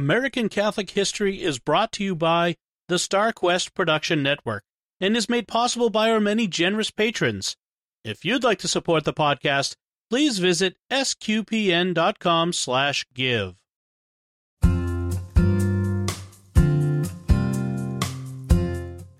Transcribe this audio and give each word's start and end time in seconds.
American 0.00 0.48
Catholic 0.48 0.88
History 0.88 1.42
is 1.42 1.58
brought 1.58 1.92
to 1.92 2.02
you 2.02 2.16
by 2.16 2.56
the 2.88 2.94
StarQuest 2.94 3.74
Production 3.74 4.22
Network 4.22 4.64
and 4.98 5.14
is 5.14 5.28
made 5.28 5.46
possible 5.46 5.90
by 5.90 6.10
our 6.10 6.20
many 6.20 6.46
generous 6.46 6.90
patrons. 6.90 7.54
If 8.02 8.24
you'd 8.24 8.42
like 8.42 8.60
to 8.60 8.68
support 8.68 9.04
the 9.04 9.12
podcast, 9.12 9.76
please 10.08 10.38
visit 10.38 10.78
sqpn.com/give. 10.90 11.94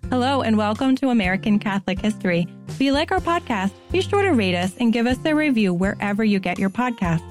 Hello 0.09 0.41
and 0.41 0.57
welcome 0.57 0.97
to 0.97 1.11
American 1.11 1.59
Catholic 1.59 2.01
History. 2.01 2.47
If 2.69 2.81
you 2.81 2.95
like 2.95 3.13
our 3.13 3.21
podcast, 3.21 3.73
be 3.93 4.01
sure 4.01 4.23
to 4.23 4.31
rate 4.31 4.55
us 4.55 4.75
and 4.79 4.95
give 4.95 5.07
us 5.07 5.19
a 5.27 5.35
review 5.35 5.75
wherever 5.75 6.25
you 6.25 6.41
get 6.41 6.59
your 6.59 6.71
podcasts. 6.71 7.30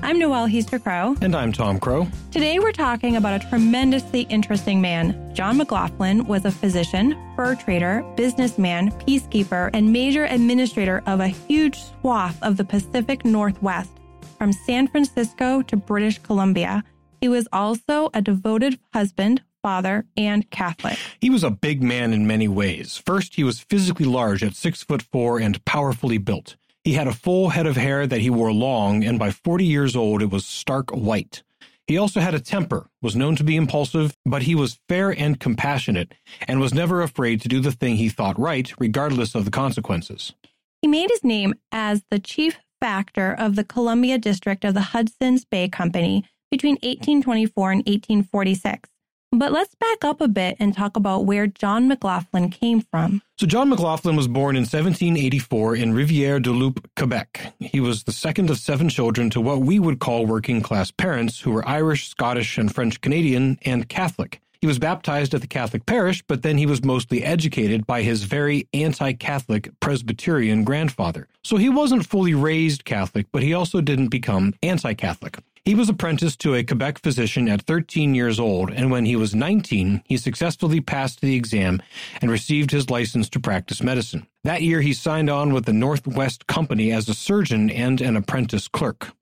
I'm 0.00 0.18
Noelle 0.18 0.46
Heaster 0.46 0.80
Crow. 0.82 1.16
And 1.20 1.34
I'm 1.34 1.52
Tom 1.52 1.80
Crow. 1.80 2.06
Today 2.30 2.60
we're 2.60 2.72
talking 2.72 3.16
about 3.16 3.42
a 3.44 3.48
tremendously 3.48 4.22
interesting 4.22 4.80
man. 4.80 5.34
John 5.34 5.58
McLoughlin 5.58 6.24
was 6.26 6.44
a 6.44 6.52
physician, 6.52 7.16
fur 7.34 7.56
trader, 7.56 8.04
businessman, 8.16 8.90
peacekeeper, 8.92 9.70
and 9.74 9.92
major 9.92 10.24
administrator 10.24 11.02
of 11.06 11.18
a 11.20 11.26
huge 11.26 11.76
swath 12.00 12.40
of 12.42 12.56
the 12.56 12.64
Pacific 12.64 13.24
Northwest, 13.24 13.90
from 14.38 14.52
San 14.52 14.86
Francisco 14.86 15.62
to 15.62 15.76
British 15.76 16.18
Columbia. 16.20 16.84
He 17.20 17.28
was 17.28 17.48
also 17.52 18.08
a 18.14 18.22
devoted 18.22 18.78
husband, 18.94 19.42
father, 19.62 20.06
and 20.16 20.48
Catholic. 20.50 20.96
He 21.20 21.28
was 21.28 21.42
a 21.42 21.50
big 21.50 21.82
man 21.82 22.12
in 22.12 22.26
many 22.26 22.46
ways. 22.46 23.02
First, 23.04 23.34
he 23.34 23.42
was 23.42 23.58
physically 23.58 24.06
large 24.06 24.44
at 24.44 24.54
six 24.54 24.82
foot 24.84 25.02
four 25.02 25.40
and 25.40 25.62
powerfully 25.64 26.18
built. 26.18 26.54
He 26.84 26.94
had 26.94 27.06
a 27.06 27.12
full 27.12 27.50
head 27.50 27.66
of 27.66 27.76
hair 27.76 28.06
that 28.06 28.20
he 28.20 28.30
wore 28.30 28.52
long, 28.52 29.04
and 29.04 29.18
by 29.18 29.30
40 29.30 29.64
years 29.64 29.94
old, 29.94 30.22
it 30.22 30.30
was 30.30 30.46
stark 30.46 30.90
white. 30.90 31.42
He 31.86 31.96
also 31.96 32.20
had 32.20 32.34
a 32.34 32.40
temper, 32.40 32.88
was 33.00 33.16
known 33.16 33.34
to 33.36 33.44
be 33.44 33.56
impulsive, 33.56 34.14
but 34.26 34.42
he 34.42 34.54
was 34.54 34.78
fair 34.88 35.10
and 35.10 35.40
compassionate, 35.40 36.12
and 36.46 36.60
was 36.60 36.74
never 36.74 37.00
afraid 37.02 37.40
to 37.40 37.48
do 37.48 37.60
the 37.60 37.72
thing 37.72 37.96
he 37.96 38.08
thought 38.10 38.38
right, 38.38 38.72
regardless 38.78 39.34
of 39.34 39.44
the 39.44 39.50
consequences. 39.50 40.34
He 40.82 40.88
made 40.88 41.10
his 41.10 41.24
name 41.24 41.54
as 41.72 42.04
the 42.10 42.18
chief 42.18 42.58
factor 42.80 43.32
of 43.32 43.56
the 43.56 43.64
Columbia 43.64 44.18
District 44.18 44.64
of 44.64 44.74
the 44.74 44.92
Hudson's 44.92 45.44
Bay 45.44 45.68
Company 45.68 46.24
between 46.50 46.74
1824 46.74 47.72
and 47.72 47.78
1846. 47.80 48.88
But 49.30 49.52
let's 49.52 49.74
back 49.74 50.04
up 50.04 50.22
a 50.22 50.28
bit 50.28 50.56
and 50.58 50.72
talk 50.72 50.96
about 50.96 51.26
where 51.26 51.46
John 51.46 51.86
McLoughlin 51.86 52.48
came 52.48 52.80
from. 52.80 53.20
So, 53.38 53.46
John 53.46 53.68
McLoughlin 53.68 54.16
was 54.16 54.26
born 54.26 54.56
in 54.56 54.62
1784 54.62 55.76
in 55.76 55.92
Rivière 55.92 56.42
du 56.42 56.52
Loup, 56.52 56.88
Quebec. 56.96 57.52
He 57.60 57.78
was 57.78 58.04
the 58.04 58.12
second 58.12 58.48
of 58.48 58.58
seven 58.58 58.88
children 58.88 59.28
to 59.30 59.40
what 59.40 59.60
we 59.60 59.78
would 59.78 59.98
call 59.98 60.24
working 60.24 60.62
class 60.62 60.90
parents 60.90 61.40
who 61.40 61.50
were 61.50 61.68
Irish, 61.68 62.08
Scottish, 62.08 62.56
and 62.56 62.74
French 62.74 63.02
Canadian 63.02 63.58
and 63.66 63.88
Catholic. 63.88 64.40
He 64.60 64.66
was 64.66 64.80
baptized 64.80 65.34
at 65.34 65.40
the 65.40 65.46
Catholic 65.46 65.86
parish, 65.86 66.24
but 66.26 66.42
then 66.42 66.58
he 66.58 66.66
was 66.66 66.82
mostly 66.82 67.22
educated 67.22 67.86
by 67.86 68.02
his 68.02 68.24
very 68.24 68.66
anti 68.72 69.12
Catholic 69.12 69.70
Presbyterian 69.78 70.64
grandfather. 70.64 71.28
So 71.44 71.58
he 71.58 71.68
wasn't 71.68 72.06
fully 72.06 72.34
raised 72.34 72.84
Catholic, 72.84 73.26
but 73.30 73.42
he 73.42 73.54
also 73.54 73.80
didn't 73.80 74.08
become 74.08 74.54
anti 74.62 74.94
Catholic. 74.94 75.38
He 75.64 75.74
was 75.74 75.88
apprenticed 75.88 76.40
to 76.40 76.54
a 76.54 76.64
Quebec 76.64 77.00
physician 77.00 77.48
at 77.48 77.62
13 77.62 78.14
years 78.14 78.40
old, 78.40 78.70
and 78.70 78.90
when 78.90 79.04
he 79.04 79.16
was 79.16 79.34
19, 79.34 80.02
he 80.04 80.16
successfully 80.16 80.80
passed 80.80 81.20
the 81.20 81.36
exam 81.36 81.82
and 82.20 82.30
received 82.30 82.70
his 82.70 82.90
license 82.90 83.28
to 83.30 83.40
practice 83.40 83.82
medicine. 83.82 84.26
That 84.44 84.62
year, 84.62 84.80
he 84.80 84.92
signed 84.92 85.30
on 85.30 85.52
with 85.52 85.66
the 85.66 85.72
Northwest 85.72 86.46
Company 86.46 86.92
as 86.92 87.08
a 87.08 87.14
surgeon 87.14 87.70
and 87.70 88.00
an 88.00 88.16
apprentice 88.16 88.68
clerk. 88.68 89.12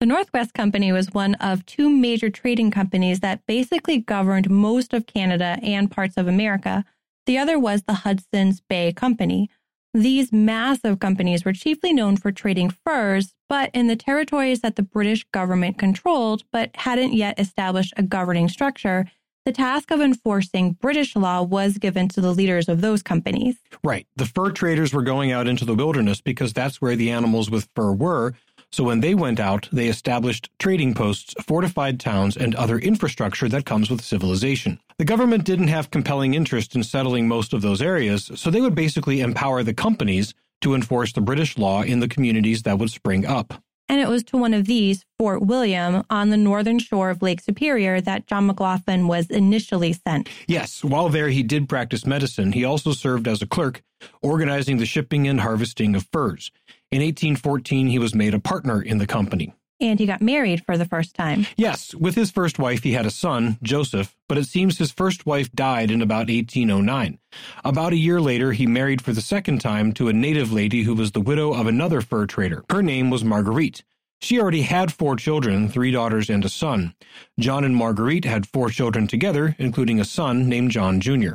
The 0.00 0.06
Northwest 0.06 0.54
Company 0.54 0.92
was 0.92 1.12
one 1.12 1.34
of 1.34 1.66
two 1.66 1.90
major 1.90 2.30
trading 2.30 2.70
companies 2.70 3.20
that 3.20 3.44
basically 3.46 3.98
governed 3.98 4.48
most 4.48 4.94
of 4.94 5.06
Canada 5.06 5.58
and 5.62 5.90
parts 5.90 6.16
of 6.16 6.26
America. 6.26 6.84
The 7.26 7.36
other 7.36 7.58
was 7.58 7.82
the 7.82 7.92
Hudson's 7.92 8.62
Bay 8.62 8.94
Company. 8.94 9.50
These 9.94 10.32
massive 10.32 11.00
companies 11.00 11.44
were 11.44 11.52
chiefly 11.52 11.92
known 11.92 12.16
for 12.16 12.30
trading 12.30 12.70
furs, 12.70 13.34
but 13.48 13.70
in 13.74 13.88
the 13.88 13.96
territories 13.96 14.60
that 14.60 14.76
the 14.76 14.84
British 14.84 15.24
government 15.32 15.78
controlled 15.78 16.44
but 16.52 16.70
hadn't 16.76 17.12
yet 17.12 17.40
established 17.40 17.92
a 17.96 18.04
governing 18.04 18.48
structure, 18.48 19.06
the 19.44 19.50
task 19.50 19.90
of 19.90 20.00
enforcing 20.00 20.74
British 20.74 21.16
law 21.16 21.42
was 21.42 21.78
given 21.78 22.06
to 22.10 22.20
the 22.20 22.32
leaders 22.32 22.68
of 22.68 22.82
those 22.82 23.02
companies. 23.02 23.56
Right. 23.82 24.06
The 24.14 24.26
fur 24.26 24.52
traders 24.52 24.92
were 24.92 25.02
going 25.02 25.32
out 25.32 25.48
into 25.48 25.64
the 25.64 25.74
wilderness 25.74 26.20
because 26.20 26.52
that's 26.52 26.80
where 26.80 26.94
the 26.94 27.10
animals 27.10 27.50
with 27.50 27.68
fur 27.74 27.90
were, 27.90 28.34
so 28.72 28.84
when 28.84 29.00
they 29.00 29.14
went 29.14 29.40
out, 29.40 29.68
they 29.72 29.88
established 29.88 30.48
trading 30.58 30.94
posts, 30.94 31.34
fortified 31.42 31.98
towns, 31.98 32.36
and 32.36 32.54
other 32.54 32.78
infrastructure 32.78 33.48
that 33.48 33.66
comes 33.66 33.90
with 33.90 34.00
civilization. 34.00 34.78
The 34.98 35.04
government 35.04 35.44
didn't 35.44 35.68
have 35.68 35.90
compelling 35.90 36.34
interest 36.34 36.76
in 36.76 36.84
settling 36.84 37.26
most 37.26 37.52
of 37.52 37.62
those 37.62 37.82
areas, 37.82 38.30
so 38.34 38.50
they 38.50 38.60
would 38.60 38.74
basically 38.74 39.20
empower 39.20 39.62
the 39.62 39.74
companies 39.74 40.34
to 40.60 40.74
enforce 40.74 41.12
the 41.12 41.20
British 41.20 41.58
law 41.58 41.82
in 41.82 42.00
the 42.00 42.08
communities 42.08 42.62
that 42.62 42.78
would 42.78 42.90
spring 42.90 43.26
up. 43.26 43.54
And 43.88 44.00
it 44.00 44.08
was 44.08 44.22
to 44.24 44.36
one 44.36 44.54
of 44.54 44.66
these, 44.66 45.04
Fort 45.18 45.42
William, 45.42 46.04
on 46.08 46.30
the 46.30 46.36
northern 46.36 46.78
shore 46.78 47.10
of 47.10 47.22
Lake 47.22 47.40
Superior, 47.40 48.00
that 48.00 48.28
John 48.28 48.46
McLoughlin 48.46 49.08
was 49.08 49.28
initially 49.30 49.92
sent. 49.92 50.28
Yes, 50.46 50.84
while 50.84 51.08
there 51.08 51.28
he 51.28 51.42
did 51.42 51.68
practice 51.68 52.06
medicine, 52.06 52.52
he 52.52 52.64
also 52.64 52.92
served 52.92 53.26
as 53.26 53.42
a 53.42 53.48
clerk, 53.48 53.82
organizing 54.22 54.76
the 54.76 54.86
shipping 54.86 55.26
and 55.26 55.40
harvesting 55.40 55.96
of 55.96 56.06
furs. 56.12 56.52
In 56.92 57.02
1814, 57.02 57.86
he 57.86 58.00
was 58.00 58.16
made 58.16 58.34
a 58.34 58.40
partner 58.40 58.82
in 58.82 58.98
the 58.98 59.06
company. 59.06 59.54
And 59.80 60.00
he 60.00 60.06
got 60.06 60.20
married 60.20 60.66
for 60.66 60.76
the 60.76 60.84
first 60.84 61.14
time. 61.14 61.46
Yes, 61.56 61.94
with 61.94 62.16
his 62.16 62.32
first 62.32 62.58
wife, 62.58 62.82
he 62.82 62.94
had 62.94 63.06
a 63.06 63.12
son, 63.12 63.58
Joseph, 63.62 64.16
but 64.28 64.36
it 64.36 64.46
seems 64.46 64.76
his 64.76 64.90
first 64.90 65.24
wife 65.24 65.52
died 65.52 65.92
in 65.92 66.02
about 66.02 66.28
1809. 66.28 67.18
About 67.64 67.92
a 67.92 67.96
year 67.96 68.20
later, 68.20 68.50
he 68.50 68.66
married 68.66 69.02
for 69.02 69.12
the 69.12 69.22
second 69.22 69.60
time 69.60 69.92
to 69.92 70.08
a 70.08 70.12
native 70.12 70.52
lady 70.52 70.82
who 70.82 70.94
was 70.94 71.12
the 71.12 71.20
widow 71.20 71.54
of 71.54 71.68
another 71.68 72.00
fur 72.00 72.26
trader. 72.26 72.64
Her 72.68 72.82
name 72.82 73.08
was 73.08 73.22
Marguerite. 73.22 73.84
She 74.20 74.40
already 74.40 74.62
had 74.62 74.92
four 74.92 75.14
children, 75.14 75.68
three 75.68 75.92
daughters 75.92 76.28
and 76.28 76.44
a 76.44 76.48
son. 76.48 76.94
John 77.38 77.62
and 77.62 77.76
Marguerite 77.76 78.24
had 78.24 78.48
four 78.48 78.68
children 78.68 79.06
together, 79.06 79.54
including 79.60 80.00
a 80.00 80.04
son 80.04 80.48
named 80.48 80.72
John 80.72 81.00
Jr. 81.00 81.34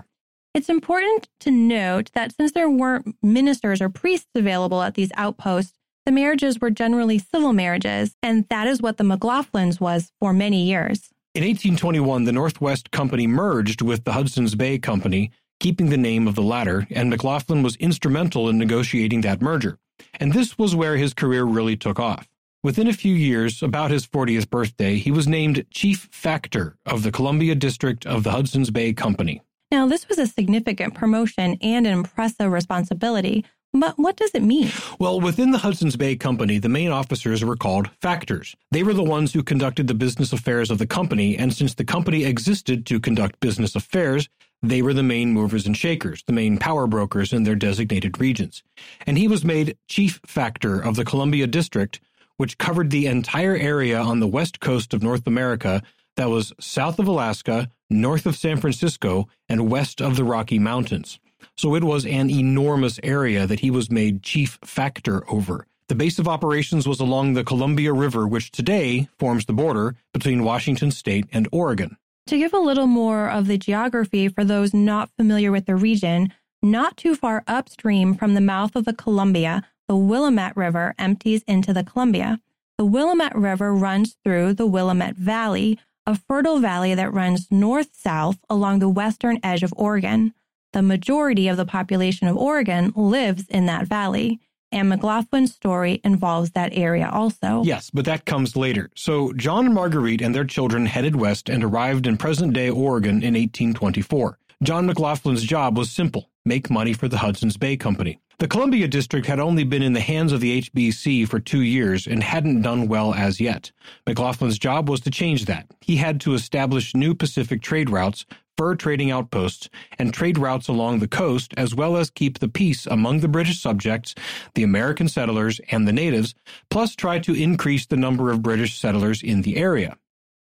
It's 0.56 0.70
important 0.70 1.28
to 1.42 1.52
note 1.52 2.12
that 2.14 2.34
since 2.34 2.54
there 2.54 2.70
weren't 2.70 3.18
ministers 3.22 3.82
or 3.82 3.90
priests 3.90 4.30
available 4.36 4.82
at 4.82 4.94
these 4.94 5.12
outposts, 5.16 5.74
the 6.06 6.14
marriages 6.14 6.62
were 6.62 6.70
generally 6.70 7.20
civil 7.20 7.52
marriages, 7.52 8.16
and 8.24 8.48
that 8.48 8.66
is 8.66 8.82
what 8.82 8.96
the 8.96 9.04
McLoughlins 9.04 9.82
was 9.82 10.14
for 10.18 10.32
many 10.32 10.64
years. 10.64 11.10
In 11.34 11.44
1821, 11.44 12.24
the 12.24 12.32
Northwest 12.32 12.92
Company 12.92 13.28
merged 13.28 13.82
with 13.82 14.06
the 14.06 14.14
Hudson's 14.14 14.56
Bay 14.56 14.78
Company, 14.78 15.30
keeping 15.60 15.90
the 15.90 15.98
name 15.98 16.26
of 16.26 16.36
the 16.36 16.42
latter, 16.42 16.88
and 16.90 17.10
McLoughlin 17.10 17.62
was 17.62 17.76
instrumental 17.76 18.48
in 18.48 18.58
negotiating 18.58 19.20
that 19.22 19.42
merger. 19.42 19.78
And 20.22 20.32
this 20.32 20.58
was 20.58 20.74
where 20.74 20.96
his 20.96 21.14
career 21.14 21.44
really 21.44 21.76
took 21.76 22.00
off. 22.00 22.30
Within 22.64 22.88
a 22.88 22.94
few 22.94 23.14
years, 23.14 23.62
about 23.62 23.92
his 23.92 24.08
40th 24.08 24.50
birthday, 24.50 24.96
he 24.96 25.12
was 25.12 25.28
named 25.28 25.66
Chief 25.70 26.08
Factor 26.14 26.78
of 26.86 27.04
the 27.04 27.12
Columbia 27.12 27.56
District 27.56 28.06
of 28.06 28.24
the 28.24 28.32
Hudson's 28.32 28.72
Bay 28.72 28.94
Company. 28.94 29.42
Now, 29.72 29.88
this 29.88 30.08
was 30.08 30.18
a 30.20 30.28
significant 30.28 30.94
promotion 30.94 31.58
and 31.62 31.88
an 31.88 31.94
impressive 31.94 32.52
responsibility, 32.52 33.46
but 33.74 33.98
what 33.98 34.16
does 34.16 34.32
it 34.34 34.44
mean? 34.44 34.72
Well, 35.00 35.20
within 35.20 35.52
the 35.52 35.58
Hudson's 35.58 35.98
Bay 35.98 36.16
Company, 36.16 36.60
the 36.60 36.70
main 36.70 36.92
officers 36.92 37.44
were 37.44 37.58
called 37.58 37.90
factors. 38.00 38.56
They 38.72 38.84
were 38.84 38.94
the 38.94 39.04
ones 39.04 39.34
who 39.34 39.44
conducted 39.44 39.88
the 39.88 39.94
business 39.94 40.32
affairs 40.32 40.72
of 40.72 40.78
the 40.78 40.88
company, 40.88 41.38
and 41.38 41.54
since 41.54 41.74
the 41.74 41.84
company 41.84 42.24
existed 42.24 42.86
to 42.86 43.00
conduct 43.00 43.40
business 43.42 43.76
affairs, 43.76 44.30
they 44.64 44.82
were 44.82 44.94
the 44.94 45.04
main 45.04 45.34
movers 45.34 45.66
and 45.66 45.76
shakers, 45.76 46.24
the 46.26 46.34
main 46.34 46.58
power 46.58 46.88
brokers 46.88 47.34
in 47.34 47.44
their 47.44 47.56
designated 47.56 48.20
regions. 48.20 48.64
And 49.06 49.18
he 49.18 49.28
was 49.28 49.44
made 49.44 49.78
chief 49.88 50.22
factor 50.26 50.80
of 50.80 50.96
the 50.96 51.06
Columbia 51.06 51.48
District, 51.48 52.00
which 52.38 52.58
covered 52.58 52.92
the 52.92 53.08
entire 53.08 53.56
area 53.56 54.00
on 54.00 54.20
the 54.20 54.28
west 54.28 54.60
coast 54.60 54.94
of 54.94 55.04
North 55.04 55.28
America 55.28 55.82
that 56.16 56.30
was 56.30 56.54
south 56.60 57.00
of 57.00 57.08
Alaska, 57.08 57.70
north 57.90 58.26
of 58.26 58.36
San 58.36 58.58
Francisco, 58.58 59.28
and 59.50 59.70
west 59.70 60.02
of 60.02 60.16
the 60.16 60.24
Rocky 60.24 60.60
Mountains 60.60 61.20
so 61.58 61.76
it 61.76 61.84
was 61.84 62.06
an 62.06 62.30
enormous 62.30 63.00
area 63.04 63.48
that 63.48 63.60
he 63.60 63.72
was 63.72 63.92
made 63.92 64.24
chief 64.24 64.60
factor 64.64 65.30
over. 65.30 65.68
The 65.88 65.96
base 65.96 66.18
of 66.18 66.28
operations 66.28 66.88
was 66.88 67.00
along 67.00 67.34
the 67.34 67.44
Columbia 67.44 67.94
River, 67.94 68.28
which 68.28 68.52
today 68.52 69.08
forms 69.20 69.46
the 69.46 69.54
border 69.54 69.96
between 70.14 70.44
Washington 70.44 70.92
state 70.92 71.28
and 71.32 71.48
Oregon. 71.52 71.98
To 72.28 72.38
give 72.38 72.54
a 72.54 72.60
little 72.60 72.88
more 72.88 73.30
of 73.30 73.46
the 73.46 73.58
geography 73.58 74.28
for 74.28 74.44
those 74.44 74.74
not 74.74 75.12
familiar 75.16 75.52
with 75.52 75.68
the 75.68 75.76
region, 75.76 76.34
not 76.64 76.98
too 76.98 77.16
far 77.16 77.44
upstream 77.46 78.16
from 78.16 78.34
the 78.34 78.42
mouth 78.42 78.76
of 78.76 78.86
the 78.86 78.94
Columbia, 78.94 79.62
the 79.88 79.96
Willamette 79.96 80.58
River 80.58 80.96
empties 80.98 81.44
into 81.48 81.72
the 81.72 81.84
Columbia. 81.84 82.40
The 82.80 82.86
Willamette 82.86 83.36
River 83.36 83.74
runs 83.74 84.18
through 84.24 84.56
the 84.56 84.66
Willamette 84.66 85.16
Valley, 85.16 85.80
a 86.06 86.16
fertile 86.16 86.60
valley 86.60 86.94
that 86.94 87.14
runs 87.14 87.48
north 87.52 87.90
south 87.94 88.38
along 88.50 88.80
the 88.80 88.90
western 88.90 89.40
edge 89.44 89.64
of 89.64 89.74
Oregon 89.76 90.34
the 90.76 90.82
majority 90.82 91.48
of 91.48 91.56
the 91.56 91.66
population 91.66 92.28
of 92.28 92.36
Oregon 92.36 92.92
lives 92.98 93.46
in 93.48 93.66
that 93.66 93.88
valley. 93.88 94.42
and 94.74 94.92
McLoughlin's 94.92 95.54
story 95.54 96.02
involves 96.04 96.52
that 96.52 96.74
area 96.74 97.10
also. 97.10 97.64
Yes, 97.64 97.90
but 97.92 98.04
that 98.06 98.26
comes 98.26 98.58
later. 98.58 98.90
So 98.94 99.32
John 99.32 99.68
and 99.68 99.74
Marguerite 99.74 100.22
and 100.22 100.36
their 100.36 100.44
children 100.44 100.86
headed 100.86 101.16
west 101.16 101.48
and 101.48 101.64
arrived 101.64 102.08
in 102.08 102.18
present 102.18 102.52
day 102.52 102.70
Oregon 102.70 103.24
in 103.24 103.36
1824. 103.36 104.38
John 104.64 104.86
McLoughlin's 104.86 105.44
job 105.44 105.78
was 105.78 105.92
simple 105.92 106.30
make 106.44 106.70
money 106.70 106.92
for 106.92 107.08
the 107.08 107.20
Hudson's 107.20 107.56
Bay 107.56 107.78
Company. 107.78 108.20
The 108.38 108.50
Columbia 108.50 108.90
District 108.90 109.26
had 109.26 109.40
only 109.40 109.64
been 109.64 109.82
in 109.82 109.94
the 109.94 110.02
hands 110.02 110.34
of 110.34 110.42
the 110.42 110.62
HBC 110.62 111.26
for 111.26 111.40
two 111.40 111.62
years 111.62 112.06
and 112.06 112.22
hadn't 112.22 112.64
done 112.64 112.90
well 112.90 113.14
as 113.14 113.40
yet. 113.40 113.72
McLoughlin's 114.06 114.60
job 114.60 114.90
was 114.90 115.00
to 115.02 115.10
change 115.10 115.46
that. 115.46 115.68
He 115.80 115.96
had 115.96 116.20
to 116.22 116.34
establish 116.34 116.94
new 116.94 117.16
Pacific 117.16 117.62
trade 117.62 117.90
routes, 117.90 118.26
fur 118.58 118.76
trading 118.76 119.10
outposts, 119.10 119.70
and 119.98 120.14
trade 120.14 120.38
routes 120.38 120.68
along 120.68 121.00
the 121.00 121.08
coast, 121.08 121.54
as 121.56 121.74
well 121.74 121.96
as 121.96 122.10
keep 122.10 122.40
the 122.40 122.50
peace 122.50 122.86
among 122.86 123.22
the 123.22 123.30
British 123.30 123.62
subjects, 123.62 124.14
the 124.54 124.64
American 124.64 125.08
settlers, 125.08 125.62
and 125.72 125.88
the 125.88 125.94
natives, 125.94 126.36
plus 126.70 126.94
try 126.94 127.20
to 127.20 127.34
increase 127.34 127.86
the 127.86 127.96
number 127.96 128.32
of 128.32 128.42
British 128.42 128.78
settlers 128.78 129.24
in 129.24 129.44
the 129.44 129.56
area. 129.56 129.96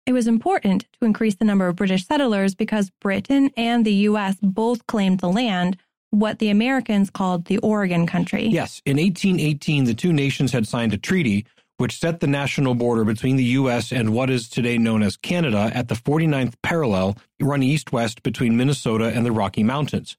It 0.04 0.12
was 0.12 0.26
important 0.26 0.86
to 0.98 1.06
increase 1.06 1.36
the 1.36 1.44
number 1.44 1.68
of 1.68 1.76
British 1.76 2.06
settlers 2.06 2.56
because 2.56 2.90
Britain 3.00 3.50
and 3.56 3.84
the 3.84 3.94
U.S. 4.08 4.36
both 4.42 4.84
claimed 4.88 5.20
the 5.20 5.30
land, 5.30 5.76
what 6.14 6.38
the 6.38 6.48
Americans 6.48 7.10
called 7.10 7.46
the 7.46 7.58
Oregon 7.58 8.06
Country. 8.06 8.46
Yes, 8.46 8.80
in 8.86 8.96
1818, 8.96 9.84
the 9.84 9.94
two 9.94 10.12
nations 10.12 10.52
had 10.52 10.66
signed 10.66 10.94
a 10.94 10.98
treaty 10.98 11.46
which 11.76 11.98
set 11.98 12.20
the 12.20 12.26
national 12.26 12.74
border 12.74 13.04
between 13.04 13.36
the 13.36 13.44
U.S. 13.44 13.90
and 13.90 14.14
what 14.14 14.30
is 14.30 14.48
today 14.48 14.78
known 14.78 15.02
as 15.02 15.16
Canada 15.16 15.72
at 15.74 15.88
the 15.88 15.94
49th 15.94 16.54
parallel, 16.62 17.16
run 17.40 17.62
east 17.62 17.92
west 17.92 18.22
between 18.22 18.56
Minnesota 18.56 19.06
and 19.06 19.26
the 19.26 19.32
Rocky 19.32 19.64
Mountains. 19.64 20.16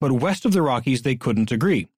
But 0.00 0.12
west 0.12 0.44
of 0.44 0.52
the 0.52 0.62
Rockies, 0.62 1.02
they 1.02 1.16
couldn't 1.16 1.50
agree. 1.50 1.88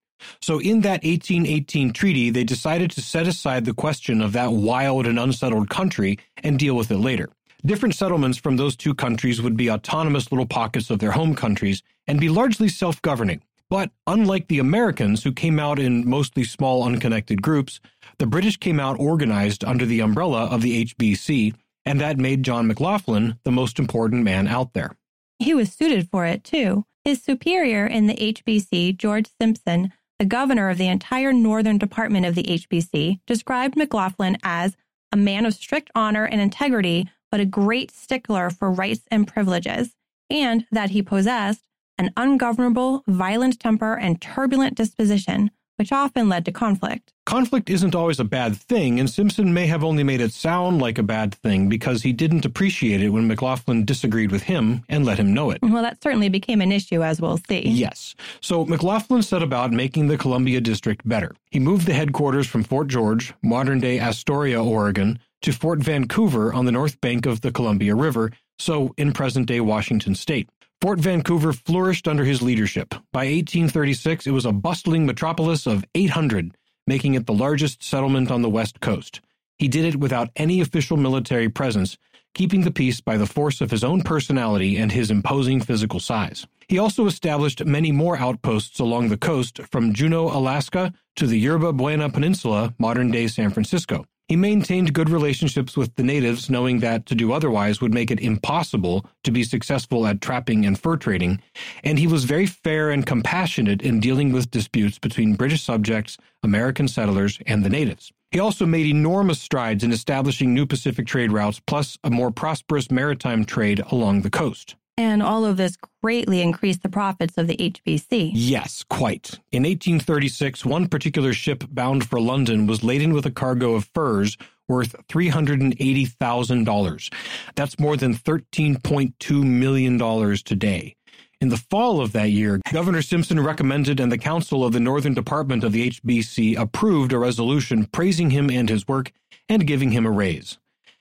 So, 0.41 0.61
in 0.61 0.83
that 0.83 1.03
1818 1.03 1.93
treaty, 1.93 2.31
they 2.31 2.45
decided 2.45 2.91
to 2.93 3.01
set 3.01 3.27
aside 3.27 3.65
the 3.65 3.75
question 3.75 4.21
of 4.21 4.33
that 4.33 4.53
wild 4.53 5.07
and 5.07 5.19
unsettled 5.19 5.71
country 5.71 6.19
and 6.43 6.59
deal 6.59 6.77
with 6.77 6.91
it 6.91 6.99
later. 6.99 7.31
Different 7.65 7.95
settlements 7.95 8.39
from 8.39 8.57
those 8.57 8.77
two 8.77 8.95
countries 8.95 9.43
would 9.43 9.57
be 9.57 9.71
autonomous 9.71 10.31
little 10.31 10.47
pockets 10.47 10.91
of 10.91 10.99
their 10.99 11.11
home 11.11 11.35
countries 11.35 11.83
and 12.11 12.19
be 12.19 12.29
largely 12.29 12.69
self 12.69 13.01
governing. 13.03 13.41
But 13.69 13.93
unlike 14.05 14.49
the 14.49 14.59
Americans, 14.59 15.23
who 15.23 15.33
came 15.33 15.61
out 15.61 15.79
in 15.79 16.09
mostly 16.09 16.43
small, 16.43 16.83
unconnected 16.83 17.41
groups, 17.41 17.79
the 18.19 18.27
British 18.27 18.57
came 18.57 18.81
out 18.81 18.99
organized 18.99 19.65
under 19.65 19.87
the 19.87 20.01
umbrella 20.01 20.47
of 20.47 20.61
the 20.61 20.85
HBC, 20.87 21.55
and 21.87 22.01
that 22.01 22.19
made 22.19 22.43
John 22.43 22.67
McLoughlin 22.67 23.39
the 23.45 23.53
most 23.53 23.79
important 23.79 24.25
man 24.25 24.49
out 24.49 24.73
there. 24.73 24.97
He 25.39 25.55
was 25.55 25.73
suited 25.73 26.11
for 26.11 26.27
it, 26.27 26.43
too. 26.43 26.85
His 27.05 27.23
superior 27.23 27.87
in 27.87 28.09
the 28.09 28.17
HBC, 28.17 28.97
George 28.97 29.29
Simpson, 29.41 29.93
the 30.19 30.25
governor 30.25 30.69
of 30.69 30.79
the 30.79 30.89
entire 30.89 31.33
northern 31.33 31.79
department 31.79 32.27
of 32.27 32.35
the 32.35 32.43
HBC, 32.43 33.21
described 33.25 33.77
McLoughlin 33.77 34.37
as 34.43 34.77
a 35.13 35.17
man 35.17 35.47
of 35.47 35.55
strict 35.55 35.93
honor 35.95 36.25
and 36.25 36.41
integrity 36.41 37.09
but 37.31 37.39
a 37.39 37.45
great 37.45 37.93
stickler 37.93 38.51
for 38.51 38.73
rights 38.73 39.03
and 39.13 39.29
privileges, 39.29 39.95
and 40.29 40.67
that 40.73 40.91
he 40.91 41.03
possessed 41.03 41.70
an 42.01 42.11
ungovernable, 42.17 43.05
violent 43.07 43.61
temper 43.61 43.93
and 43.95 44.23
turbulent 44.23 44.75
disposition, 44.75 45.51
which 45.77 45.93
often 45.93 46.31
led 46.31 46.47
to 46.47 46.51
conflict. 46.51 47.13
Conflict 47.27 47.69
isn't 47.69 47.95
always 47.95 48.19
a 48.19 48.25
bad 48.25 48.57
thing, 48.57 48.99
and 48.99 49.09
Simpson 49.09 49.53
may 49.53 49.67
have 49.67 49.85
only 49.85 50.03
made 50.03 50.23
it 50.23 50.33
sound 50.33 50.81
like 50.81 50.97
a 50.97 51.03
bad 51.03 51.35
thing 51.35 51.69
because 51.69 52.03
he 52.03 52.15
didn't 52.15 52.47
appreciate 52.47 53.03
it 53.03 53.11
when 53.11 53.29
McLoughlin 53.29 53.85
disagreed 53.85 54.33
with 54.33 54.45
him 54.45 54.83
and 54.89 55.05
let 55.05 55.19
him 55.19 55.35
know 55.35 55.51
it. 55.51 55.59
Well, 55.63 55.83
that 55.83 56.03
certainly 56.03 56.31
became 56.31 56.63
an 56.63 56.73
issue, 56.73 57.03
as 57.03 57.21
we'll 57.21 57.39
see. 57.49 57.69
Yes. 57.69 58.15
So 58.41 58.65
McLoughlin 58.65 59.23
set 59.23 59.43
about 59.43 59.71
making 59.71 60.09
the 60.09 60.19
Columbia 60.19 60.63
District 60.63 61.07
better. 61.07 61.37
He 61.51 61.59
moved 61.61 61.87
the 61.87 61.93
headquarters 61.93 62.47
from 62.47 62.65
Fort 62.65 62.89
George, 62.89 63.35
modern 63.43 63.79
day 63.79 64.01
Astoria, 64.01 64.65
Oregon, 64.65 65.19
to 65.43 65.53
Fort 65.53 65.81
Vancouver 65.81 66.55
on 66.55 66.65
the 66.65 66.73
north 66.73 66.99
bank 67.03 67.27
of 67.27 67.43
the 67.43 67.53
Columbia 67.53 67.95
River, 67.95 68.33
so 68.59 68.95
in 68.97 69.13
present 69.13 69.47
day 69.47 69.61
Washington 69.61 70.15
state. 70.15 70.49
Fort 70.81 70.99
Vancouver 70.99 71.53
flourished 71.53 72.09
under 72.09 72.25
his 72.25 72.41
leadership. 72.41 72.95
By 73.13 73.27
1836, 73.27 74.27
it 74.27 74.31
was 74.31 74.47
a 74.47 74.53
bustling 74.53 75.05
metropolis 75.05 75.67
of 75.67 75.85
800, 75.95 76.57
making 76.87 77.13
it 77.13 77.27
the 77.27 77.35
largest 77.35 77.83
settlement 77.83 78.31
on 78.31 78.41
the 78.41 78.49
West 78.49 78.81
Coast. 78.81 79.21
He 79.59 79.69
did 79.69 79.85
it 79.85 79.97
without 79.97 80.31
any 80.37 80.63
official 80.63 80.97
military 80.97 81.51
presence, 81.51 81.99
keeping 82.33 82.63
the 82.63 82.71
peace 82.71 83.03
by 83.03 83.19
the 83.19 83.27
force 83.27 83.61
of 83.61 83.71
his 83.71 83.85
own 83.85 84.01
personality 84.01 84.79
and 84.79 84.91
his 84.91 85.11
imposing 85.11 85.61
physical 85.61 86.01
size. 86.01 86.47
He 86.67 86.79
also 86.79 87.05
established 87.05 87.63
many 87.67 87.93
more 87.93 88.17
outposts 88.17 88.81
along 88.81 89.11
the 89.11 89.19
coast 89.19 89.61
from 89.71 89.93
Juneau, 89.93 90.29
Alaska 90.29 90.95
to 91.17 91.27
the 91.27 91.39
Yerba 91.39 91.75
Buena 91.75 92.09
Peninsula, 92.09 92.75
modern 92.79 93.11
day 93.11 93.27
San 93.27 93.51
Francisco. 93.51 94.07
He 94.31 94.37
maintained 94.37 94.93
good 94.93 95.11
relationships 95.11 95.77
with 95.77 95.97
the 95.97 96.05
natives, 96.05 96.49
knowing 96.49 96.79
that 96.79 97.05
to 97.07 97.17
do 97.17 97.33
otherwise 97.33 97.81
would 97.81 97.93
make 97.93 98.13
it 98.13 98.21
impossible 98.21 99.05
to 99.25 99.33
be 99.33 99.43
successful 99.43 100.07
at 100.07 100.21
trapping 100.21 100.65
and 100.65 100.79
fur 100.79 100.97
trading, 100.97 101.43
and 101.83 101.99
he 101.99 102.07
was 102.07 102.23
very 102.23 102.47
fair 102.47 102.91
and 102.91 103.05
compassionate 103.05 103.83
in 103.83 103.99
dealing 103.99 104.31
with 104.31 104.53
disputes 104.53 105.01
between 105.01 105.35
British 105.35 105.65
subjects, 105.65 106.17
American 106.45 106.87
settlers, 106.87 107.41
and 107.45 107.65
the 107.65 107.69
natives. 107.69 108.13
He 108.31 108.39
also 108.39 108.67
made 108.67 108.87
enormous 108.87 109.41
strides 109.41 109.83
in 109.83 109.91
establishing 109.91 110.55
new 110.55 110.65
Pacific 110.65 111.09
trade 111.09 111.33
routes, 111.33 111.61
plus 111.67 111.99
a 112.05 112.11
more 112.11 112.31
prosperous 112.31 112.89
maritime 112.89 113.45
trade 113.45 113.83
along 113.91 114.23
the 114.23 114.31
coast. 114.31 114.77
And 115.01 115.23
all 115.23 115.47
of 115.47 115.57
this 115.57 115.79
greatly 116.03 116.43
increased 116.43 116.83
the 116.83 116.91
profits 116.91 117.39
of 117.39 117.47
the 117.47 117.57
HBC. 117.57 118.33
Yes, 118.35 118.83
quite. 118.83 119.39
In 119.51 119.63
1836, 119.63 120.67
one 120.67 120.89
particular 120.89 121.33
ship 121.33 121.65
bound 121.71 122.07
for 122.07 122.21
London 122.21 122.67
was 122.67 122.85
laden 122.85 123.15
with 123.15 123.25
a 123.25 123.31
cargo 123.31 123.77
of 123.77 123.89
furs 123.95 124.37
worth 124.69 124.95
$380,000. 125.09 127.15
That's 127.55 127.79
more 127.79 127.97
than 127.97 128.15
$13.2 128.15 129.43
million 129.43 129.99
today. 130.45 130.97
In 131.41 131.49
the 131.49 131.57
fall 131.57 132.03
of 132.03 132.13
that 132.13 132.33
year, 132.33 132.61
Governor 132.71 133.01
Simpson 133.01 133.41
recommended 133.41 134.01
and 134.01 134.13
the 134.13 134.19
Council 134.19 134.67
of 134.67 134.75
the 134.75 134.81
Northern 134.81 135.15
Department 135.15 135.65
of 135.65 135.73
the 135.73 135.89
HBC 135.89 136.59
approved 136.59 137.15
a 137.15 137.19
resolution 137.19 137.87
praising 137.87 138.29
him 138.29 138.51
and 138.51 138.69
his 138.69 138.87
work 138.87 139.13
and 139.49 139.67
giving 139.67 139.93
him 139.93 140.05
a 140.05 140.11
raise. 140.11 140.59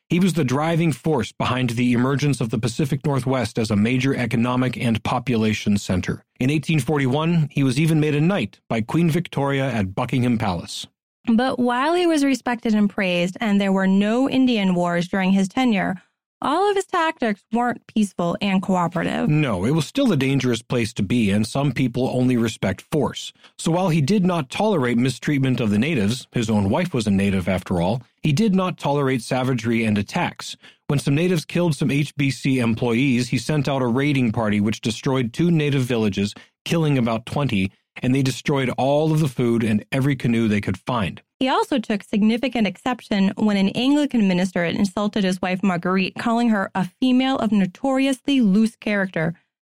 He 0.09 0.19
was 0.19 0.33
the 0.33 0.43
driving 0.43 0.91
force 0.91 1.31
behind 1.31 1.69
the 1.69 1.93
emergence 1.93 2.41
of 2.41 2.49
the 2.49 2.57
Pacific 2.57 3.05
Northwest 3.05 3.59
as 3.59 3.69
a 3.69 3.75
major 3.75 4.15
economic 4.15 4.75
and 4.75 5.03
population 5.03 5.77
center. 5.77 6.25
In 6.39 6.49
1841, 6.49 7.49
he 7.51 7.61
was 7.61 7.79
even 7.79 7.99
made 7.99 8.15
a 8.15 8.21
knight 8.21 8.59
by 8.67 8.81
Queen 8.81 9.11
Victoria 9.11 9.69
at 9.69 9.93
Buckingham 9.93 10.39
Palace. 10.39 10.87
But 11.31 11.59
while 11.59 11.93
he 11.93 12.07
was 12.07 12.25
respected 12.25 12.73
and 12.73 12.89
praised, 12.89 13.37
and 13.39 13.61
there 13.61 13.71
were 13.71 13.85
no 13.85 14.27
Indian 14.27 14.73
wars 14.73 15.07
during 15.07 15.31
his 15.31 15.47
tenure, 15.47 16.01
all 16.41 16.67
of 16.67 16.75
his 16.75 16.87
tactics 16.87 17.43
weren't 17.51 17.85
peaceful 17.85 18.35
and 18.41 18.63
cooperative. 18.63 19.29
No, 19.29 19.63
it 19.63 19.71
was 19.71 19.85
still 19.85 20.11
a 20.11 20.17
dangerous 20.17 20.63
place 20.63 20.91
to 20.93 21.03
be, 21.03 21.29
and 21.29 21.45
some 21.45 21.71
people 21.71 22.09
only 22.11 22.35
respect 22.35 22.81
force. 22.91 23.31
So 23.59 23.71
while 23.71 23.89
he 23.89 24.01
did 24.01 24.25
not 24.25 24.49
tolerate 24.49 24.97
mistreatment 24.97 25.59
of 25.59 25.69
the 25.69 25.77
natives, 25.77 26.27
his 26.31 26.49
own 26.49 26.69
wife 26.69 26.95
was 26.95 27.05
a 27.05 27.11
native 27.11 27.47
after 27.47 27.79
all, 27.79 28.01
he 28.21 28.33
did 28.33 28.55
not 28.55 28.77
tolerate 28.77 29.21
savagery 29.21 29.83
and 29.83 29.97
attacks. 29.97 30.55
When 30.87 30.99
some 30.99 31.15
natives 31.15 31.45
killed 31.45 31.75
some 31.75 31.89
HBC 31.89 32.61
employees, 32.61 33.29
he 33.29 33.37
sent 33.37 33.67
out 33.67 33.81
a 33.81 33.87
raiding 33.87 34.31
party 34.31 34.59
which 34.59 34.81
destroyed 34.81 35.33
two 35.33 35.51
native 35.51 35.83
villages, 35.83 36.33
killing 36.65 36.97
about 36.97 37.25
20, 37.25 37.71
and 38.01 38.15
they 38.15 38.21
destroyed 38.21 38.69
all 38.77 39.11
of 39.11 39.19
the 39.19 39.27
food 39.27 39.63
and 39.63 39.85
every 39.91 40.15
canoe 40.15 40.47
they 40.47 40.61
could 40.61 40.77
find. 40.77 41.21
He 41.39 41.47
also 41.47 41.79
took 41.79 42.03
significant 42.03 42.67
exception 42.67 43.33
when 43.37 43.55
an 43.55 43.69
Anglican 43.69 44.27
minister 44.27 44.65
insulted 44.65 45.23
his 45.23 45.41
wife 45.41 45.63
Marguerite, 45.63 46.15
calling 46.17 46.49
her 46.49 46.69
a 46.75 46.89
female 46.99 47.37
of 47.37 47.51
notoriously 47.51 48.41
loose 48.41 48.75
character. 48.75 49.35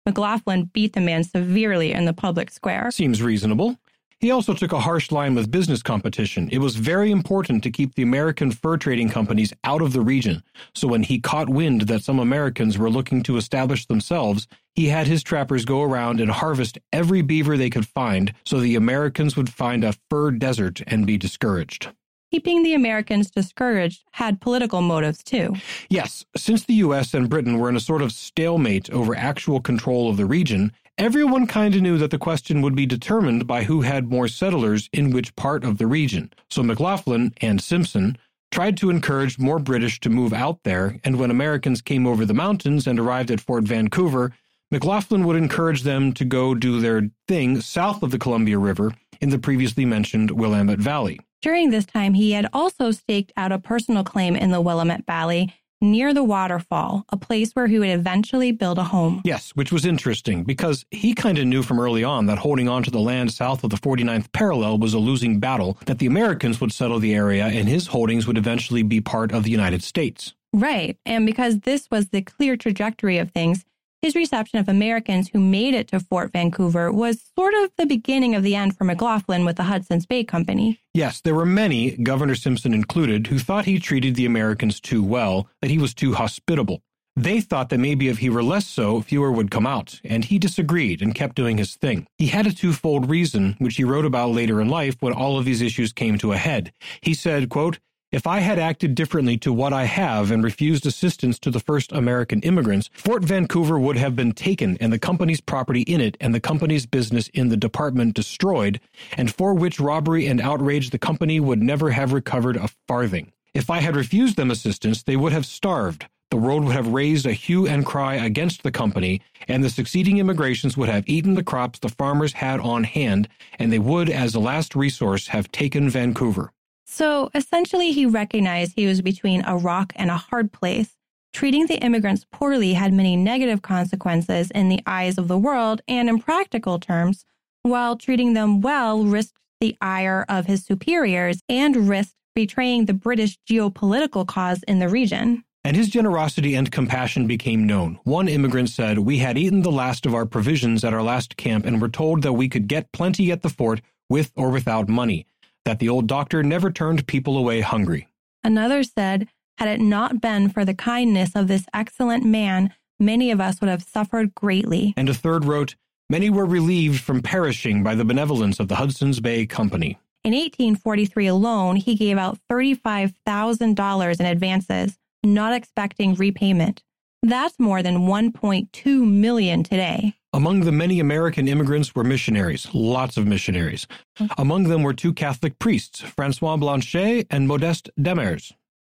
McLoughlin 0.06 0.70
beat 0.72 0.94
the 0.94 1.00
man 1.00 1.24
severely 1.24 1.92
in 1.92 2.06
the 2.06 2.14
public 2.14 2.50
square. 2.50 2.90
Seems 2.90 3.22
reasonable. 3.22 3.76
He 4.20 4.30
also 4.30 4.52
took 4.52 4.72
a 4.72 4.80
harsh 4.80 5.10
line 5.10 5.34
with 5.34 5.50
business 5.50 5.82
competition. 5.82 6.50
It 6.52 6.58
was 6.58 6.76
very 6.76 7.10
important 7.10 7.62
to 7.62 7.70
keep 7.70 7.94
the 7.94 8.02
American 8.02 8.50
fur 8.50 8.76
trading 8.76 9.08
companies 9.08 9.54
out 9.64 9.80
of 9.80 9.94
the 9.94 10.02
region, 10.02 10.42
so 10.74 10.88
when 10.88 11.04
he 11.04 11.18
caught 11.18 11.48
wind 11.48 11.82
that 11.82 12.04
some 12.04 12.18
Americans 12.18 12.76
were 12.76 12.90
looking 12.90 13.22
to 13.22 13.38
establish 13.38 13.86
themselves, 13.86 14.46
he 14.74 14.88
had 14.88 15.06
his 15.06 15.22
trappers 15.22 15.64
go 15.64 15.82
around 15.82 16.20
and 16.20 16.30
harvest 16.30 16.78
every 16.92 17.22
beaver 17.22 17.56
they 17.56 17.70
could 17.70 17.88
find 17.88 18.34
so 18.44 18.60
the 18.60 18.76
Americans 18.76 19.36
would 19.36 19.48
find 19.48 19.84
a 19.84 19.94
fur 20.10 20.30
desert 20.30 20.82
and 20.86 21.06
be 21.06 21.16
discouraged. 21.16 21.88
Keeping 22.30 22.62
the 22.62 22.74
Americans 22.74 23.30
discouraged 23.30 24.04
had 24.12 24.40
political 24.40 24.82
motives 24.82 25.22
too. 25.24 25.54
Yes, 25.88 26.26
since 26.36 26.64
the 26.64 26.74
US 26.74 27.14
and 27.14 27.28
Britain 27.30 27.58
were 27.58 27.70
in 27.70 27.74
a 27.74 27.80
sort 27.80 28.02
of 28.02 28.12
stalemate 28.12 28.90
over 28.90 29.16
actual 29.16 29.60
control 29.60 30.10
of 30.10 30.16
the 30.16 30.26
region, 30.26 30.72
Everyone 31.00 31.46
kind 31.46 31.74
of 31.74 31.80
knew 31.80 31.96
that 31.96 32.10
the 32.10 32.18
question 32.18 32.60
would 32.60 32.74
be 32.74 32.84
determined 32.84 33.46
by 33.46 33.62
who 33.62 33.80
had 33.80 34.10
more 34.10 34.28
settlers 34.28 34.90
in 34.92 35.12
which 35.12 35.34
part 35.34 35.64
of 35.64 35.78
the 35.78 35.86
region. 35.86 36.30
So 36.50 36.62
McLoughlin 36.62 37.32
and 37.40 37.58
Simpson 37.58 38.18
tried 38.52 38.76
to 38.76 38.90
encourage 38.90 39.38
more 39.38 39.58
British 39.58 39.98
to 40.00 40.10
move 40.10 40.34
out 40.34 40.58
there, 40.62 41.00
and 41.02 41.18
when 41.18 41.30
Americans 41.30 41.80
came 41.80 42.06
over 42.06 42.26
the 42.26 42.34
mountains 42.34 42.86
and 42.86 43.00
arrived 43.00 43.30
at 43.30 43.40
Fort 43.40 43.64
Vancouver, 43.64 44.34
McLoughlin 44.70 45.24
would 45.24 45.36
encourage 45.36 45.84
them 45.84 46.12
to 46.12 46.26
go 46.26 46.54
do 46.54 46.82
their 46.82 47.08
thing 47.26 47.62
south 47.62 48.02
of 48.02 48.10
the 48.10 48.18
Columbia 48.18 48.58
River 48.58 48.92
in 49.22 49.30
the 49.30 49.38
previously 49.38 49.86
mentioned 49.86 50.30
Willamette 50.30 50.80
Valley. 50.80 51.18
During 51.40 51.70
this 51.70 51.86
time, 51.86 52.12
he 52.12 52.32
had 52.32 52.46
also 52.52 52.90
staked 52.90 53.32
out 53.38 53.52
a 53.52 53.58
personal 53.58 54.04
claim 54.04 54.36
in 54.36 54.50
the 54.50 54.60
Willamette 54.60 55.06
Valley 55.06 55.54
near 55.80 56.12
the 56.12 56.24
waterfall, 56.24 57.04
a 57.08 57.16
place 57.16 57.52
where 57.52 57.66
he 57.66 57.78
would 57.78 57.88
eventually 57.88 58.52
build 58.52 58.78
a 58.78 58.84
home. 58.84 59.22
Yes, 59.24 59.50
which 59.50 59.72
was 59.72 59.86
interesting 59.86 60.44
because 60.44 60.84
he 60.90 61.14
kind 61.14 61.38
of 61.38 61.46
knew 61.46 61.62
from 61.62 61.80
early 61.80 62.04
on 62.04 62.26
that 62.26 62.38
holding 62.38 62.68
on 62.68 62.82
to 62.82 62.90
the 62.90 63.00
land 63.00 63.32
south 63.32 63.64
of 63.64 63.70
the 63.70 63.76
49th 63.76 64.32
parallel 64.32 64.78
was 64.78 64.94
a 64.94 64.98
losing 64.98 65.40
battle, 65.40 65.78
that 65.86 65.98
the 65.98 66.06
Americans 66.06 66.60
would 66.60 66.72
settle 66.72 66.98
the 66.98 67.14
area 67.14 67.46
and 67.46 67.68
his 67.68 67.88
holdings 67.88 68.26
would 68.26 68.38
eventually 68.38 68.82
be 68.82 69.00
part 69.00 69.32
of 69.32 69.44
the 69.44 69.50
United 69.50 69.82
States. 69.82 70.34
Right. 70.52 70.98
And 71.06 71.26
because 71.26 71.60
this 71.60 71.90
was 71.90 72.08
the 72.08 72.22
clear 72.22 72.56
trajectory 72.56 73.18
of 73.18 73.30
things, 73.30 73.64
his 74.02 74.14
reception 74.14 74.58
of 74.58 74.68
Americans 74.68 75.28
who 75.28 75.40
made 75.40 75.74
it 75.74 75.88
to 75.88 76.00
Fort 76.00 76.32
Vancouver 76.32 76.90
was 76.90 77.22
sort 77.38 77.54
of 77.54 77.70
the 77.76 77.86
beginning 77.86 78.34
of 78.34 78.42
the 78.42 78.54
end 78.54 78.76
for 78.76 78.84
McLoughlin 78.84 79.44
with 79.44 79.56
the 79.56 79.64
Hudson's 79.64 80.06
Bay 80.06 80.24
Company. 80.24 80.80
Yes, 80.94 81.20
there 81.20 81.34
were 81.34 81.46
many, 81.46 81.96
Governor 81.96 82.34
Simpson 82.34 82.72
included, 82.72 83.26
who 83.26 83.38
thought 83.38 83.66
he 83.66 83.78
treated 83.78 84.14
the 84.14 84.26
Americans 84.26 84.80
too 84.80 85.02
well, 85.02 85.48
that 85.60 85.70
he 85.70 85.78
was 85.78 85.94
too 85.94 86.14
hospitable. 86.14 86.82
They 87.16 87.40
thought 87.40 87.68
that 87.68 87.78
maybe 87.78 88.08
if 88.08 88.18
he 88.18 88.30
were 88.30 88.42
less 88.42 88.66
so, 88.66 89.02
fewer 89.02 89.30
would 89.30 89.50
come 89.50 89.66
out, 89.66 90.00
and 90.04 90.24
he 90.24 90.38
disagreed 90.38 91.02
and 91.02 91.14
kept 91.14 91.36
doing 91.36 91.58
his 91.58 91.74
thing. 91.74 92.06
He 92.16 92.28
had 92.28 92.46
a 92.46 92.54
twofold 92.54 93.10
reason, 93.10 93.56
which 93.58 93.76
he 93.76 93.84
wrote 93.84 94.04
about 94.06 94.30
later 94.30 94.60
in 94.60 94.68
life 94.68 94.96
when 95.00 95.12
all 95.12 95.38
of 95.38 95.44
these 95.44 95.60
issues 95.60 95.92
came 95.92 96.16
to 96.18 96.32
a 96.32 96.38
head. 96.38 96.72
He 97.02 97.12
said, 97.12 97.50
quote, 97.50 97.78
if 98.12 98.26
I 98.26 98.40
had 98.40 98.58
acted 98.58 98.94
differently 98.94 99.36
to 99.38 99.52
what 99.52 99.72
I 99.72 99.84
have 99.84 100.30
and 100.30 100.42
refused 100.42 100.84
assistance 100.84 101.38
to 101.40 101.50
the 101.50 101.60
first 101.60 101.92
American 101.92 102.40
immigrants, 102.42 102.90
Fort 102.92 103.22
Vancouver 103.22 103.78
would 103.78 103.96
have 103.96 104.16
been 104.16 104.32
taken 104.32 104.76
and 104.80 104.92
the 104.92 104.98
company's 104.98 105.40
property 105.40 105.82
in 105.82 106.00
it 106.00 106.16
and 106.20 106.34
the 106.34 106.40
company's 106.40 106.86
business 106.86 107.28
in 107.28 107.48
the 107.48 107.56
department 107.56 108.14
destroyed, 108.14 108.80
and 109.16 109.32
for 109.32 109.54
which 109.54 109.78
robbery 109.78 110.26
and 110.26 110.40
outrage 110.40 110.90
the 110.90 110.98
company 110.98 111.38
would 111.38 111.62
never 111.62 111.90
have 111.90 112.12
recovered 112.12 112.56
a 112.56 112.68
farthing. 112.88 113.32
If 113.54 113.70
I 113.70 113.80
had 113.80 113.96
refused 113.96 114.36
them 114.36 114.50
assistance, 114.50 115.02
they 115.02 115.16
would 115.16 115.32
have 115.32 115.46
starved. 115.46 116.06
The 116.30 116.36
world 116.36 116.64
would 116.64 116.74
have 116.74 116.88
raised 116.88 117.26
a 117.26 117.32
hue 117.32 117.66
and 117.66 117.84
cry 117.84 118.14
against 118.14 118.62
the 118.62 118.70
company, 118.70 119.20
and 119.48 119.64
the 119.64 119.70
succeeding 119.70 120.18
immigrations 120.18 120.76
would 120.76 120.88
have 120.88 121.08
eaten 121.08 121.34
the 121.34 121.42
crops 121.42 121.80
the 121.80 121.88
farmers 121.88 122.34
had 122.34 122.60
on 122.60 122.84
hand, 122.84 123.28
and 123.58 123.72
they 123.72 123.80
would, 123.80 124.08
as 124.08 124.34
a 124.34 124.40
last 124.40 124.76
resource, 124.76 125.28
have 125.28 125.50
taken 125.50 125.90
Vancouver. 125.90 126.52
So 126.92 127.30
essentially, 127.36 127.92
he 127.92 128.04
recognized 128.04 128.72
he 128.74 128.86
was 128.86 129.00
between 129.00 129.44
a 129.46 129.56
rock 129.56 129.92
and 129.94 130.10
a 130.10 130.16
hard 130.16 130.50
place. 130.50 130.96
Treating 131.32 131.68
the 131.68 131.78
immigrants 131.78 132.26
poorly 132.32 132.72
had 132.74 132.92
many 132.92 133.14
negative 133.14 133.62
consequences 133.62 134.50
in 134.50 134.68
the 134.68 134.82
eyes 134.86 135.16
of 135.16 135.28
the 135.28 135.38
world 135.38 135.82
and 135.86 136.08
in 136.08 136.18
practical 136.18 136.80
terms, 136.80 137.24
while 137.62 137.96
treating 137.96 138.32
them 138.32 138.60
well 138.60 139.04
risked 139.04 139.38
the 139.60 139.76
ire 139.80 140.26
of 140.28 140.46
his 140.46 140.64
superiors 140.64 141.40
and 141.48 141.88
risked 141.88 142.16
betraying 142.34 142.86
the 142.86 142.94
British 142.94 143.38
geopolitical 143.48 144.26
cause 144.26 144.64
in 144.64 144.80
the 144.80 144.88
region. 144.88 145.44
And 145.62 145.76
his 145.76 145.90
generosity 145.90 146.56
and 146.56 146.72
compassion 146.72 147.28
became 147.28 147.68
known. 147.68 148.00
One 148.02 148.26
immigrant 148.26 148.68
said, 148.68 148.98
We 148.98 149.18
had 149.18 149.38
eaten 149.38 149.62
the 149.62 149.70
last 149.70 150.06
of 150.06 150.14
our 150.14 150.26
provisions 150.26 150.82
at 150.82 150.92
our 150.92 151.04
last 151.04 151.36
camp 151.36 151.66
and 151.66 151.80
were 151.80 151.88
told 151.88 152.22
that 152.22 152.32
we 152.32 152.48
could 152.48 152.66
get 152.66 152.90
plenty 152.90 153.30
at 153.30 153.42
the 153.42 153.48
fort 153.48 153.80
with 154.08 154.32
or 154.34 154.50
without 154.50 154.88
money 154.88 155.26
that 155.64 155.78
the 155.78 155.88
old 155.88 156.06
doctor 156.06 156.42
never 156.42 156.70
turned 156.70 157.06
people 157.06 157.36
away 157.36 157.60
hungry. 157.60 158.08
Another 158.42 158.82
said, 158.82 159.28
Had 159.58 159.68
it 159.68 159.80
not 159.80 160.20
been 160.20 160.48
for 160.48 160.64
the 160.64 160.74
kindness 160.74 161.32
of 161.34 161.48
this 161.48 161.66
excellent 161.74 162.24
man, 162.24 162.72
many 162.98 163.30
of 163.30 163.40
us 163.40 163.60
would 163.60 163.70
have 163.70 163.82
suffered 163.82 164.34
greatly. 164.34 164.94
And 164.96 165.08
a 165.08 165.14
third 165.14 165.44
wrote, 165.44 165.74
Many 166.08 166.28
were 166.28 166.46
relieved 166.46 167.00
from 167.00 167.22
perishing 167.22 167.82
by 167.82 167.94
the 167.94 168.04
benevolence 168.04 168.58
of 168.58 168.68
the 168.68 168.76
Hudson's 168.76 169.20
Bay 169.20 169.46
Company. 169.46 169.98
In 170.24 170.32
1843 170.32 171.26
alone, 171.28 171.76
he 171.76 171.94
gave 171.94 172.18
out 172.18 172.38
$35,000 172.50 174.20
in 174.20 174.26
advances, 174.26 174.98
not 175.22 175.54
expecting 175.54 176.14
repayment. 176.14 176.82
That's 177.22 177.58
more 177.58 177.82
than 177.82 178.00
1.2 178.08 179.10
million 179.10 179.62
today. 179.62 180.14
Among 180.32 180.60
the 180.60 180.70
many 180.70 181.00
American 181.00 181.48
immigrants 181.48 181.92
were 181.92 182.04
missionaries, 182.04 182.68
lots 182.72 183.16
of 183.16 183.26
missionaries. 183.26 183.88
Mm-hmm. 184.18 184.40
Among 184.40 184.64
them 184.64 184.84
were 184.84 184.94
two 184.94 185.12
Catholic 185.12 185.58
priests, 185.58 186.00
Francois 186.00 186.56
Blanchet 186.56 187.26
and 187.30 187.48
Modeste 187.48 187.90
Demers. 187.98 188.52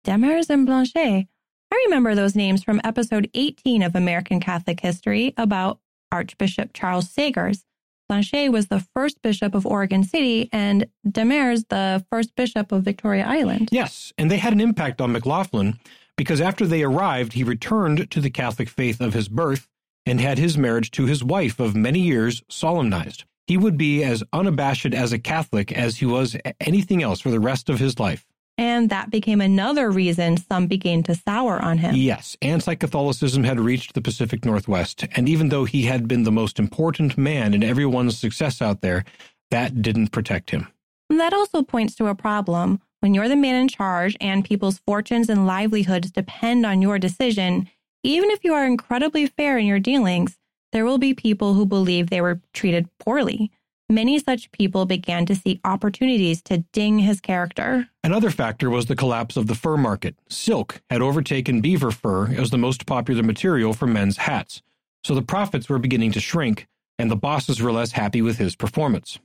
Demers 0.06 0.50
and 0.50 0.66
Blanchet. 0.66 1.26
I 1.72 1.84
remember 1.86 2.14
those 2.14 2.36
names 2.36 2.62
from 2.62 2.82
episode 2.84 3.30
18 3.32 3.82
of 3.82 3.96
American 3.96 4.40
Catholic 4.40 4.80
History 4.80 5.32
about 5.38 5.78
Archbishop 6.10 6.74
Charles 6.74 7.08
Seghers. 7.08 7.64
Blanchet 8.10 8.52
was 8.52 8.66
the 8.66 8.84
first 8.94 9.22
bishop 9.22 9.54
of 9.54 9.64
Oregon 9.64 10.04
City 10.04 10.50
and 10.52 10.86
Demers 11.08 11.66
the 11.70 12.04
first 12.10 12.36
bishop 12.36 12.72
of 12.72 12.82
Victoria 12.82 13.24
Island. 13.24 13.70
Yes, 13.72 14.12
and 14.18 14.30
they 14.30 14.36
had 14.36 14.52
an 14.52 14.60
impact 14.60 15.00
on 15.00 15.12
McLoughlin 15.12 15.78
because 16.18 16.42
after 16.42 16.66
they 16.66 16.82
arrived, 16.82 17.32
he 17.32 17.42
returned 17.42 18.10
to 18.10 18.20
the 18.20 18.28
Catholic 18.28 18.68
faith 18.68 19.00
of 19.00 19.14
his 19.14 19.28
birth 19.28 19.66
and 20.06 20.20
had 20.20 20.38
his 20.38 20.58
marriage 20.58 20.90
to 20.92 21.06
his 21.06 21.22
wife 21.22 21.60
of 21.60 21.76
many 21.76 22.00
years 22.00 22.42
solemnized. 22.48 23.24
He 23.46 23.56
would 23.56 23.76
be 23.76 24.02
as 24.02 24.22
unabashed 24.32 24.94
as 24.94 25.12
a 25.12 25.18
Catholic 25.18 25.72
as 25.72 25.98
he 25.98 26.06
was 26.06 26.36
anything 26.60 27.02
else 27.02 27.20
for 27.20 27.30
the 27.30 27.40
rest 27.40 27.68
of 27.68 27.78
his 27.78 27.98
life. 27.98 28.24
And 28.58 28.90
that 28.90 29.10
became 29.10 29.40
another 29.40 29.90
reason 29.90 30.36
some 30.36 30.66
began 30.66 31.02
to 31.04 31.14
sour 31.14 31.60
on 31.60 31.78
him. 31.78 31.94
Yes, 31.94 32.36
anti 32.42 32.74
Catholicism 32.74 33.44
had 33.44 33.58
reached 33.58 33.94
the 33.94 34.02
Pacific 34.02 34.44
Northwest, 34.44 35.06
and 35.16 35.28
even 35.28 35.48
though 35.48 35.64
he 35.64 35.82
had 35.82 36.06
been 36.06 36.24
the 36.24 36.32
most 36.32 36.58
important 36.58 37.16
man 37.16 37.54
in 37.54 37.62
everyone's 37.62 38.18
success 38.18 38.60
out 38.60 38.82
there, 38.82 39.04
that 39.50 39.82
didn't 39.82 40.08
protect 40.08 40.50
him. 40.50 40.68
That 41.08 41.32
also 41.32 41.62
points 41.62 41.94
to 41.96 42.06
a 42.06 42.14
problem. 42.14 42.80
When 43.00 43.14
you're 43.14 43.28
the 43.28 43.36
man 43.36 43.56
in 43.56 43.68
charge 43.68 44.16
and 44.20 44.44
people's 44.44 44.78
fortunes 44.78 45.28
and 45.28 45.46
livelihoods 45.46 46.10
depend 46.10 46.64
on 46.64 46.80
your 46.80 46.98
decision, 46.98 47.68
even 48.02 48.30
if 48.30 48.44
you 48.44 48.54
are 48.54 48.64
incredibly 48.64 49.26
fair 49.26 49.58
in 49.58 49.66
your 49.66 49.78
dealings, 49.78 50.38
there 50.72 50.84
will 50.84 50.98
be 50.98 51.14
people 51.14 51.54
who 51.54 51.66
believe 51.66 52.08
they 52.10 52.20
were 52.20 52.40
treated 52.52 52.88
poorly. 52.98 53.50
Many 53.88 54.18
such 54.18 54.50
people 54.52 54.86
began 54.86 55.26
to 55.26 55.34
see 55.34 55.60
opportunities 55.64 56.40
to 56.42 56.58
ding 56.72 57.00
his 57.00 57.20
character. 57.20 57.88
Another 58.02 58.30
factor 58.30 58.70
was 58.70 58.86
the 58.86 58.96
collapse 58.96 59.36
of 59.36 59.46
the 59.48 59.54
fur 59.54 59.76
market. 59.76 60.16
Silk 60.30 60.80
had 60.88 61.02
overtaken 61.02 61.60
beaver 61.60 61.90
fur 61.90 62.28
as 62.32 62.50
the 62.50 62.58
most 62.58 62.86
popular 62.86 63.22
material 63.22 63.74
for 63.74 63.86
men's 63.86 64.16
hats, 64.16 64.62
so 65.04 65.14
the 65.14 65.20
profits 65.20 65.68
were 65.68 65.78
beginning 65.78 66.12
to 66.12 66.20
shrink, 66.20 66.66
and 66.98 67.10
the 67.10 67.16
bosses 67.16 67.60
were 67.60 67.72
less 67.72 67.92
happy 67.92 68.22
with 68.22 68.38
his 68.38 68.56
performance. 68.56 69.18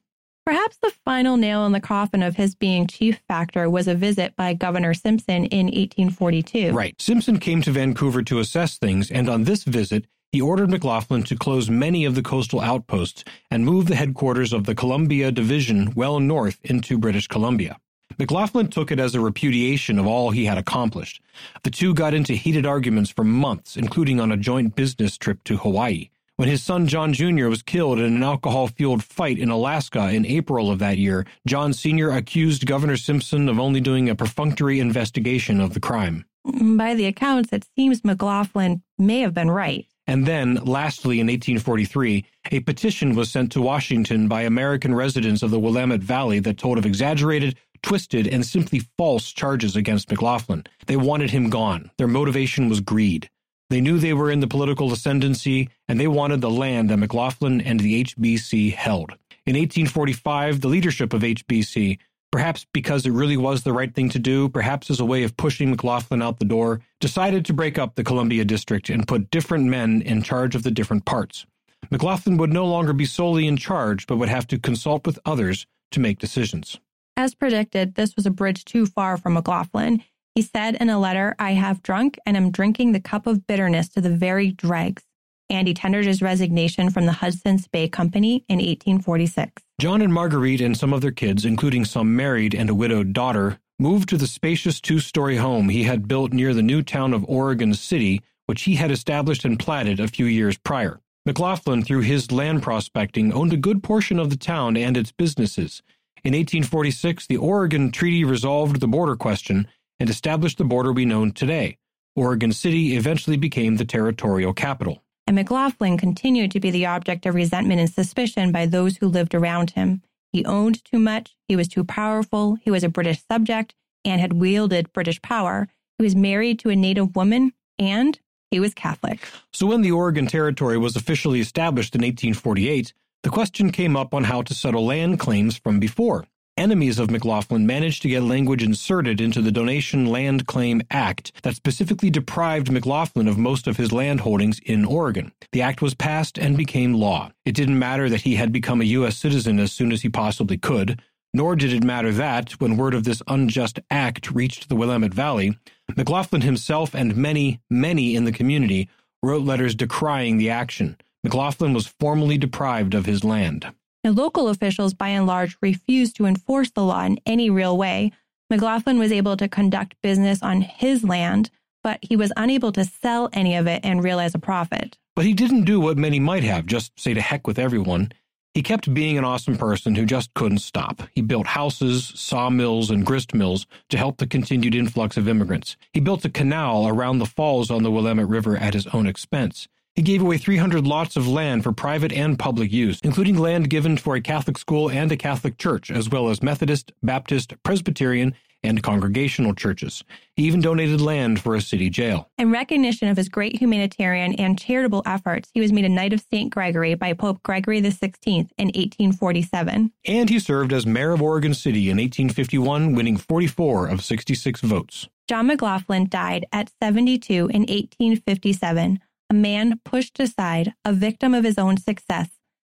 Perhaps 0.48 0.78
the 0.78 0.94
final 1.04 1.36
nail 1.36 1.66
in 1.66 1.74
the 1.74 1.82
coffin 1.82 2.24
of 2.24 2.38
his 2.38 2.56
being 2.56 2.88
chief 2.88 3.20
factor 3.28 3.70
was 3.70 3.86
a 3.86 3.94
visit 3.94 4.34
by 4.38 4.54
Governor 4.54 4.94
Simpson 4.94 5.44
in 5.48 5.66
1842. 5.66 6.72
Right. 6.72 6.96
Simpson 7.02 7.38
came 7.38 7.62
to 7.64 7.72
Vancouver 7.72 8.24
to 8.24 8.40
assess 8.40 8.78
things, 8.78 9.12
and 9.12 9.28
on 9.28 9.44
this 9.44 9.66
visit, 9.66 10.06
he 10.32 10.40
ordered 10.40 10.70
McLoughlin 10.70 11.24
to 11.24 11.36
close 11.36 11.70
many 11.70 12.06
of 12.06 12.16
the 12.16 12.24
coastal 12.24 12.62
outposts 12.62 13.26
and 13.52 13.66
move 13.66 13.88
the 13.88 13.98
headquarters 13.98 14.54
of 14.54 14.64
the 14.64 14.74
Columbia 14.74 15.34
Division 15.34 15.92
well 15.98 16.22
north 16.22 16.60
into 16.64 16.98
British 16.98 17.28
Columbia. 17.28 17.76
McLoughlin 18.18 18.70
took 18.70 18.90
it 18.90 19.02
as 19.02 19.16
a 19.16 19.20
repudiation 19.20 20.00
of 20.00 20.08
all 20.08 20.32
he 20.32 20.46
had 20.46 20.58
accomplished. 20.58 21.22
The 21.64 21.72
two 21.72 21.94
got 21.94 22.14
into 22.14 22.36
heated 22.36 22.66
arguments 22.66 23.10
for 23.10 23.26
months, 23.26 23.76
including 23.76 24.22
on 24.22 24.32
a 24.32 24.38
joint 24.38 24.78
business 24.78 25.18
trip 25.18 25.44
to 25.44 25.58
Hawaii. 25.58 26.08
When 26.38 26.50
his 26.50 26.62
son 26.62 26.86
John 26.86 27.14
Jr. 27.14 27.48
was 27.48 27.64
killed 27.64 27.98
in 27.98 28.06
an 28.06 28.22
alcohol 28.22 28.68
fueled 28.68 29.04
fight 29.04 29.40
in 29.40 29.50
Alaska 29.50 30.12
in 30.12 30.24
April 30.24 30.70
of 30.70 30.78
that 30.78 31.00
year, 31.00 31.26
John 31.48 31.74
Sr. 31.74 32.12
accused 32.12 32.68
Governor 32.68 32.96
Simpson 32.96 33.50
of 33.50 33.60
only 33.60 33.82
doing 33.82 34.08
a 34.08 34.14
perfunctory 34.14 34.80
investigation 34.80 35.60
of 35.60 35.74
the 35.74 35.80
crime. 35.80 36.26
By 36.46 36.94
the 36.94 37.08
accounts, 37.08 37.52
it 37.52 37.66
seems 37.76 38.04
McLoughlin 38.04 38.84
may 39.00 39.22
have 39.22 39.34
been 39.34 39.50
right. 39.50 39.88
And 40.06 40.28
then, 40.28 40.60
lastly, 40.64 41.20
in 41.20 41.26
1843, 41.26 42.24
a 42.52 42.60
petition 42.60 43.16
was 43.16 43.32
sent 43.32 43.52
to 43.54 43.62
Washington 43.64 44.28
by 44.28 44.44
American 44.44 44.94
residents 44.94 45.42
of 45.42 45.50
the 45.50 45.60
Willamette 45.60 46.02
Valley 46.02 46.38
that 46.42 46.60
told 46.60 46.78
of 46.78 46.86
exaggerated, 46.86 47.58
twisted, 47.82 48.28
and 48.28 48.46
simply 48.46 48.84
false 48.96 49.32
charges 49.32 49.76
against 49.76 50.12
McLoughlin. 50.12 50.68
They 50.86 50.98
wanted 50.98 51.32
him 51.32 51.50
gone. 51.50 51.90
Their 51.98 52.08
motivation 52.08 52.70
was 52.70 52.80
greed. 52.80 53.28
They 53.70 53.82
knew 53.82 54.00
they 54.00 54.14
were 54.14 54.32
in 54.32 54.40
the 54.40 54.48
political 54.48 54.92
ascendancy, 54.94 55.70
and 55.88 56.00
they 56.00 56.08
wanted 56.08 56.42
the 56.42 56.50
land 56.50 56.90
that 56.90 56.98
McLoughlin 56.98 57.60
and 57.62 57.80
the 57.80 58.04
HBC 58.04 58.74
held. 58.74 59.12
In 59.46 59.56
1845, 59.56 60.62
the 60.62 60.68
leadership 60.70 61.14
of 61.14 61.22
HBC, 61.22 61.98
perhaps 62.32 62.66
because 62.74 63.06
it 63.06 63.12
really 63.12 63.38
was 63.38 63.64
the 63.64 63.74
right 63.74 63.94
thing 63.94 64.10
to 64.10 64.20
do, 64.20 64.48
perhaps 64.48 64.90
as 64.90 65.00
a 65.00 65.06
way 65.06 65.24
of 65.24 65.36
pushing 65.36 65.70
McLoughlin 65.70 66.22
out 66.22 66.40
the 66.40 66.46
door, 66.46 66.80
decided 67.00 67.46
to 67.46 67.54
break 67.54 67.78
up 67.78 67.96
the 67.96 68.04
Columbia 68.04 68.46
District 68.46 68.90
and 68.90 69.08
put 69.08 69.32
different 69.32 69.66
men 69.66 70.02
in 70.02 70.22
charge 70.22 70.56
of 70.56 70.64
the 70.64 70.72
different 70.72 71.06
parts. 71.06 71.46
McLoughlin 71.92 72.38
would 72.38 72.54
no 72.54 72.66
longer 72.66 72.94
be 72.94 73.06
solely 73.06 73.48
in 73.48 73.58
charge, 73.58 74.08
but 74.08 74.18
would 74.18 74.30
have 74.30 74.48
to 74.48 74.60
consult 74.60 75.06
with 75.06 75.20
others 75.26 75.66
to 75.92 76.00
make 76.00 76.20
decisions. 76.20 76.80
As 77.16 77.34
predicted, 77.34 77.96
this 77.96 78.16
was 78.16 78.26
a 78.26 78.32
bridge 78.32 78.64
too 78.64 78.86
far 78.86 79.18
for 79.18 79.30
McLoughlin. 79.30 80.04
He 80.38 80.44
said 80.44 80.76
in 80.76 80.88
a 80.88 81.00
letter, 81.00 81.36
I 81.40 81.54
have 81.54 81.82
drunk 81.82 82.20
and 82.24 82.38
am 82.38 82.52
drinking 82.52 82.92
the 82.92 83.00
cup 83.00 83.26
of 83.26 83.48
bitterness 83.48 83.90
to 83.90 84.02
the 84.02 84.16
very 84.16 84.52
dregs. 84.52 85.02
And 85.50 85.68
he 85.68 85.74
tendered 85.74 86.06
his 86.06 86.22
resignation 86.22 86.92
from 86.92 87.08
the 87.08 87.14
Hudson's 87.14 87.68
Bay 87.68 87.90
Company 87.90 88.46
in 88.48 88.58
1846. 88.58 89.64
John 89.82 90.00
and 90.00 90.14
Marguerite 90.14 90.62
and 90.62 90.78
some 90.78 90.94
of 90.94 91.02
their 91.02 91.10
kids, 91.10 91.44
including 91.44 91.86
some 91.86 92.16
married 92.16 92.54
and 92.54 92.70
a 92.70 92.76
widowed 92.76 93.14
daughter, 93.14 93.58
moved 93.80 94.10
to 94.10 94.18
the 94.18 94.28
spacious 94.28 94.80
two 94.80 95.00
story 95.00 95.38
home 95.38 95.70
he 95.70 95.86
had 95.86 96.08
built 96.08 96.34
near 96.34 96.54
the 96.54 96.62
new 96.62 96.84
town 96.84 97.16
of 97.16 97.26
Oregon 97.28 97.74
City, 97.74 98.22
which 98.46 98.62
he 98.62 98.76
had 98.76 98.92
established 98.92 99.44
and 99.44 99.58
platted 99.58 100.00
a 100.00 100.08
few 100.08 100.28
years 100.28 100.56
prior. 100.56 101.02
McLoughlin, 101.26 101.82
through 101.82 102.02
his 102.02 102.32
land 102.32 102.62
prospecting, 102.62 103.34
owned 103.34 103.54
a 103.54 103.58
good 103.58 103.82
portion 103.82 104.20
of 104.20 104.30
the 104.30 104.38
town 104.38 104.78
and 104.78 104.98
its 104.98 105.12
businesses. 105.12 105.82
In 106.24 106.34
1846, 106.34 107.26
the 107.26 107.38
Oregon 107.38 107.92
Treaty 107.92 108.24
resolved 108.24 108.82
the 108.82 108.88
border 108.88 109.16
question 109.16 109.68
and 110.00 110.10
established 110.10 110.58
the 110.58 110.64
border 110.64 110.92
we 110.92 111.06
know 111.06 111.30
today. 111.30 111.78
Oregon 112.16 112.52
City 112.52 112.96
eventually 112.96 113.38
became 113.38 113.78
the 113.78 113.86
territorial 113.86 114.54
capital. 114.54 115.04
And 115.28 115.36
McLoughlin 115.36 115.98
continued 115.98 116.52
to 116.52 116.60
be 116.60 116.72
the 116.72 116.86
object 116.86 117.26
of 117.26 117.36
resentment 117.36 117.80
and 117.80 117.90
suspicion 117.90 118.52
by 118.52 118.66
those 118.66 118.98
who 118.98 119.08
lived 119.08 119.36
around 119.36 119.72
him. 119.72 120.02
He 120.32 120.46
owned 120.46 120.84
too 120.84 121.00
much, 121.00 121.36
he 121.48 121.56
was 121.56 121.68
too 121.68 121.84
powerful, 121.84 122.56
he 122.56 122.72
was 122.72 122.84
a 122.84 122.90
British 122.90 123.24
subject 123.30 123.76
and 124.06 124.22
had 124.22 124.34
wielded 124.34 124.94
British 124.94 125.22
power. 125.22 125.68
He 125.98 126.04
was 126.04 126.16
married 126.16 126.60
to 126.60 126.70
a 126.70 126.76
native 126.76 127.16
woman, 127.16 127.54
and 127.78 128.20
he 128.52 128.60
was 128.60 128.74
Catholic. 128.74 129.28
So 129.52 129.68
when 129.68 129.82
the 129.82 129.92
Oregon 129.92 130.28
Territory 130.28 130.78
was 130.78 130.96
officially 130.96 131.42
established 131.42 131.96
in 131.96 132.02
1848, 132.02 132.94
the 133.24 133.30
question 133.30 133.72
came 133.72 133.98
up 133.98 134.14
on 134.14 134.24
how 134.24 134.42
to 134.44 134.54
settle 134.54 134.86
land 134.86 135.20
claims 135.20 135.58
from 135.58 135.80
before. 135.80 136.26
Enemies 136.58 136.98
of 136.98 137.12
McLoughlin 137.12 137.68
managed 137.68 138.02
to 138.02 138.10
get 138.10 138.24
language 138.24 138.64
inserted 138.64 139.22
into 139.22 139.44
the 139.44 139.52
Donation 139.52 140.08
Land 140.08 140.48
Claim 140.48 140.82
Act 140.90 141.32
that 141.44 141.56
specifically 141.56 142.10
deprived 142.10 142.72
McLoughlin 142.72 143.28
of 143.28 143.38
most 143.38 143.68
of 143.68 143.78
his 143.78 143.92
land 143.92 144.22
holdings 144.22 144.60
in 144.66 144.84
Oregon. 144.84 145.32
The 145.52 145.62
act 145.62 145.84
was 145.84 145.94
passed 145.94 146.40
and 146.40 146.58
became 146.58 146.96
law. 146.96 147.32
It 147.46 147.54
didn't 147.54 147.78
matter 147.78 148.10
that 148.10 148.22
he 148.22 148.38
had 148.38 148.52
become 148.52 148.82
a 148.82 148.86
U.S. 148.86 149.18
citizen 149.18 149.60
as 149.60 149.72
soon 149.72 149.92
as 149.92 150.02
he 150.02 150.10
possibly 150.10 150.58
could, 150.58 151.00
nor 151.32 151.56
did 151.56 151.74
it 151.74 151.84
matter 151.84 152.12
that, 152.14 152.54
when 152.54 152.76
word 152.76 152.96
of 152.96 153.04
this 153.04 153.22
unjust 153.28 153.80
act 153.92 154.32
reached 154.32 154.68
the 154.68 154.76
Willamette 154.76 155.14
Valley, 155.14 155.56
McLoughlin 155.96 156.42
himself 156.42 156.96
and 156.96 157.16
many, 157.16 157.62
many 157.70 158.16
in 158.16 158.26
the 158.26 158.32
community 158.32 158.90
wrote 159.22 159.44
letters 159.44 159.76
decrying 159.76 160.38
the 160.38 160.50
action. 160.50 160.98
McLoughlin 161.24 161.76
was 161.76 161.94
formally 162.00 162.40
deprived 162.40 162.96
of 162.96 163.06
his 163.06 163.24
land. 163.24 163.68
Local 164.16 164.50
officials, 164.50 164.94
by 164.94 165.10
and 165.10 165.26
large, 165.26 165.58
refused 165.62 166.16
to 166.18 166.26
enforce 166.26 166.72
the 166.72 166.84
law 166.84 167.04
in 167.04 167.20
any 167.26 167.50
real 167.50 167.78
way. 167.78 168.12
McLoughlin 168.50 168.98
was 168.98 169.12
able 169.12 169.36
to 169.38 169.48
conduct 169.48 169.96
business 170.02 170.42
on 170.42 170.62
his 170.62 171.04
land, 171.04 171.50
but 171.84 172.00
he 172.02 172.16
was 172.16 172.32
unable 172.38 172.72
to 172.72 172.86
sell 172.86 173.30
any 173.34 173.56
of 173.56 173.68
it 173.68 173.82
and 173.84 174.04
realize 174.04 174.34
a 174.34 174.40
profit. 174.40 174.98
But 175.16 175.26
he 175.26 175.34
didn't 175.34 175.66
do 175.66 175.80
what 175.80 175.98
many 175.98 176.20
might 176.20 176.44
have, 176.44 176.66
just 176.66 176.98
say 177.00 177.14
to 177.14 177.22
heck 177.22 177.48
with 177.48 177.60
everyone. 177.60 178.12
He 178.54 178.64
kept 178.64 178.92
being 178.92 179.18
an 179.18 179.24
awesome 179.24 179.58
person 179.58 179.94
who 179.94 180.06
just 180.06 180.34
couldn't 180.34 180.60
stop. 180.60 181.04
He 181.14 181.22
built 181.22 181.46
houses, 181.46 182.12
sawmills, 182.16 182.90
and 182.90 183.06
grist 183.06 183.34
mills 183.36 183.68
to 183.90 183.98
help 183.98 184.18
the 184.18 184.26
continued 184.26 184.74
influx 184.74 185.16
of 185.16 185.28
immigrants. 185.28 185.78
He 185.94 186.00
built 186.00 186.26
a 186.26 186.30
canal 186.30 186.88
around 186.88 187.20
the 187.20 187.26
falls 187.26 187.70
on 187.70 187.84
the 187.84 187.92
Willamette 187.92 188.28
River 188.28 188.58
at 188.58 188.74
his 188.74 188.88
own 188.88 189.06
expense. 189.06 189.68
He 189.98 190.04
gave 190.04 190.22
away 190.22 190.38
300 190.38 190.86
lots 190.86 191.16
of 191.16 191.28
land 191.28 191.64
for 191.64 191.72
private 191.72 192.14
and 192.14 192.38
public 192.38 192.72
use, 192.72 193.00
including 193.02 193.36
land 193.36 193.68
given 193.68 193.98
for 193.98 194.16
a 194.16 194.22
Catholic 194.22 194.60
school 194.60 194.92
and 194.92 195.12
a 195.12 195.18
Catholic 195.18 195.58
church, 195.58 195.90
as 195.90 196.08
well 196.08 196.30
as 196.30 196.44
Methodist, 196.44 196.92
Baptist, 197.02 197.56
Presbyterian, 197.64 198.36
and 198.62 198.84
congregational 198.84 199.56
churches. 199.56 200.04
He 200.36 200.44
even 200.44 200.62
donated 200.62 201.02
land 201.02 201.42
for 201.42 201.56
a 201.56 201.62
city 201.62 201.90
jail. 201.90 202.30
In 202.38 202.52
recognition 202.52 203.08
of 203.08 203.18
his 203.18 203.28
great 203.28 203.60
humanitarian 203.60 204.34
and 204.36 204.60
charitable 204.60 205.02
efforts, 205.08 205.50
he 205.52 205.62
was 205.62 205.74
made 205.74 205.86
a 205.86 205.90
Knight 205.90 206.14
of 206.14 206.22
St. 206.22 206.52
Gregory 206.52 206.94
by 206.94 207.14
Pope 207.14 207.42
Gregory 207.42 207.82
XVI 207.82 208.52
in 208.60 208.68
1847. 208.68 209.92
And 210.06 210.30
he 210.30 210.38
served 210.38 210.74
as 210.74 210.86
mayor 210.86 211.14
of 211.14 211.24
Oregon 211.24 211.56
City 211.56 211.90
in 211.90 211.98
1851, 211.98 212.94
winning 212.94 213.18
44 213.18 213.88
of 213.88 214.04
66 214.04 214.62
votes. 214.62 215.08
John 215.28 215.48
McLoughlin 215.48 216.08
died 216.08 216.46
at 216.54 216.72
72 216.80 217.34
in 217.34 217.62
1857 217.64 219.00
a 219.30 219.34
man 219.34 219.80
pushed 219.84 220.20
aside, 220.20 220.74
a 220.86 220.94
victim 220.94 221.34
of 221.34 221.44
his 221.44 221.58
own 221.58 221.78
success, 221.78 222.30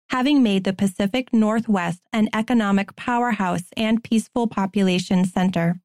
having 0.09 0.41
made 0.41 0.63
the 0.63 0.73
Pacific 0.73 1.31
Northwest 1.31 2.01
an 2.11 2.29
economic 2.33 2.95
powerhouse 2.95 3.65
and 3.75 4.03
peaceful 4.03 4.47
population 4.47 5.25
center. 5.25 5.79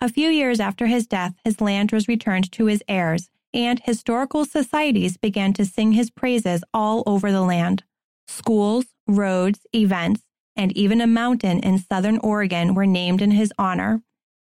A 0.00 0.08
few 0.08 0.28
years 0.28 0.60
after 0.60 0.86
his 0.86 1.06
death, 1.06 1.34
his 1.44 1.60
land 1.60 1.92
was 1.92 2.08
returned 2.08 2.50
to 2.52 2.66
his 2.66 2.82
heirs, 2.88 3.28
and 3.52 3.80
historical 3.84 4.44
societies 4.44 5.16
began 5.16 5.52
to 5.54 5.64
sing 5.64 5.92
his 5.92 6.10
praises 6.10 6.64
all 6.72 7.02
over 7.06 7.30
the 7.30 7.42
land. 7.42 7.84
Schools, 8.26 8.86
roads, 9.06 9.66
events, 9.74 10.22
and 10.56 10.76
even 10.76 11.00
a 11.00 11.06
mountain 11.06 11.58
in 11.60 11.78
southern 11.78 12.18
Oregon 12.18 12.74
were 12.74 12.86
named 12.86 13.20
in 13.20 13.32
his 13.32 13.52
honor. 13.58 14.02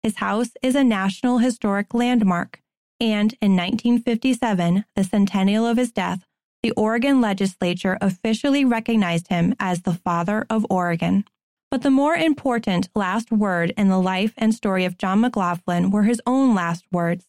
His 0.04 0.17
house 0.17 0.52
is 0.62 0.76
a 0.76 0.84
National 0.84 1.38
Historic 1.38 1.93
Landmark 1.93 2.62
and 2.99 3.34
in 3.41 3.56
1957, 3.56 4.86
the 4.95 5.03
centennial 5.03 5.65
of 5.65 5.77
his 5.77 5.91
death, 5.91 6.25
the 6.62 6.71
Oregon 6.71 7.19
legislature 7.19 7.97
officially 7.99 8.63
recognized 8.63 9.27
him 9.27 9.53
as 9.60 9.82
the 9.82 9.93
father 9.93 10.45
of 10.49 10.65
Oregon. 10.69 11.25
But 11.69 11.82
the 11.82 11.89
more 11.89 12.15
important 12.15 12.89
last 12.95 13.32
word 13.32 13.73
in 13.75 13.89
the 13.89 13.99
life 13.99 14.34
and 14.38 14.53
story 14.53 14.86
of 14.86 14.97
John 14.97 15.21
McLoughlin 15.21 15.91
were 15.91 16.03
his 16.03 16.21
own 16.25 16.53
last 16.56 16.86
words. 16.91 17.25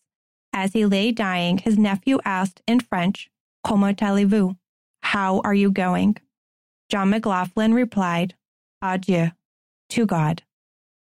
As 0.53 0.73
he 0.73 0.87
lay 0.87 1.11
dying, 1.11 1.59
his 1.59 1.79
nephew 1.79 2.21
asked 2.25 2.63
in 2.69 2.81
French, 2.81 3.31
Comment 3.65 4.01
allez-vous? 4.01 4.55
How 5.03 5.41
are 5.41 5.55
you 5.55 5.73
going? 5.73 6.17
John 6.89 7.11
McLoughlin 7.11 7.75
replied, 7.75 8.35
Adieu, 8.83 9.33
to 9.89 10.07
God. 10.07 10.43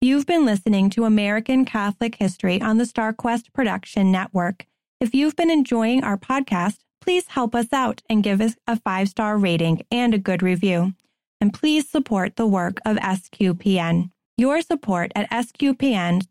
You've 0.00 0.26
been 0.26 0.46
listening 0.46 0.90
to 0.90 1.06
American 1.06 1.64
Catholic 1.64 2.14
History 2.14 2.62
on 2.62 2.78
the 2.78 2.84
StarQuest 2.84 3.52
Production 3.52 4.12
Network. 4.12 4.64
If 5.00 5.12
you've 5.12 5.34
been 5.34 5.50
enjoying 5.50 6.04
our 6.04 6.16
podcast, 6.16 6.76
please 7.00 7.26
help 7.26 7.52
us 7.52 7.72
out 7.72 8.00
and 8.08 8.22
give 8.22 8.40
us 8.40 8.54
a 8.68 8.78
five 8.78 9.08
star 9.08 9.36
rating 9.36 9.82
and 9.90 10.14
a 10.14 10.18
good 10.18 10.40
review. 10.40 10.94
And 11.40 11.52
please 11.52 11.88
support 11.88 12.36
the 12.36 12.46
work 12.46 12.78
of 12.84 12.96
SQPN. 12.98 14.12
Your 14.36 14.62
support 14.62 15.10
at 15.16 15.28
sqpn.com/give 15.30 16.24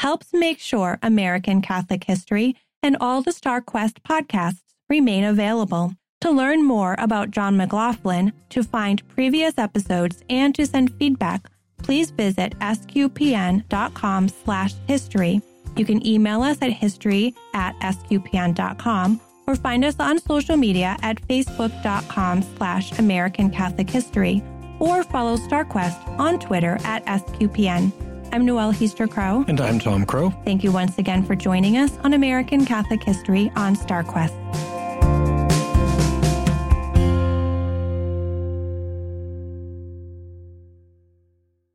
helps 0.00 0.34
make 0.34 0.58
sure 0.58 0.98
American 1.02 1.62
Catholic 1.62 2.04
History 2.04 2.56
and 2.82 2.94
all 3.00 3.22
the 3.22 3.30
StarQuest 3.30 4.00
podcasts 4.06 4.74
remain 4.90 5.24
available. 5.24 5.94
To 6.20 6.30
learn 6.30 6.62
more 6.62 6.94
about 6.98 7.30
John 7.30 7.56
McLoughlin, 7.56 8.34
to 8.50 8.62
find 8.62 9.08
previous 9.08 9.56
episodes, 9.56 10.22
and 10.28 10.54
to 10.56 10.66
send 10.66 10.94
feedback 10.98 11.48
please 11.82 12.10
visit 12.10 12.58
sqpn.com 12.58 14.28
slash 14.28 14.74
history. 14.86 15.40
You 15.76 15.84
can 15.84 16.06
email 16.06 16.42
us 16.42 16.58
at 16.62 16.72
history 16.72 17.34
at 17.54 17.78
sqpn.com 17.80 19.20
or 19.46 19.56
find 19.56 19.84
us 19.84 19.96
on 19.98 20.18
social 20.18 20.56
media 20.56 20.96
at 21.02 21.20
facebook.com 21.28 22.42
slash 22.56 22.98
American 22.98 23.50
Catholic 23.50 23.90
History 23.90 24.42
or 24.78 25.02
follow 25.04 25.36
StarQuest 25.36 26.18
on 26.18 26.38
Twitter 26.38 26.78
at 26.84 27.04
SQPN. 27.06 27.92
I'm 28.32 28.46
Noelle 28.46 28.70
Heaster 28.70 29.08
Crow. 29.08 29.44
And 29.48 29.60
I'm 29.60 29.78
Tom 29.78 30.06
Crow. 30.06 30.30
Thank 30.44 30.62
you 30.62 30.70
once 30.72 30.98
again 30.98 31.24
for 31.24 31.34
joining 31.34 31.76
us 31.76 31.96
on 32.04 32.14
American 32.14 32.64
Catholic 32.64 33.02
History 33.02 33.50
on 33.56 33.74
StarQuest. 33.74 34.69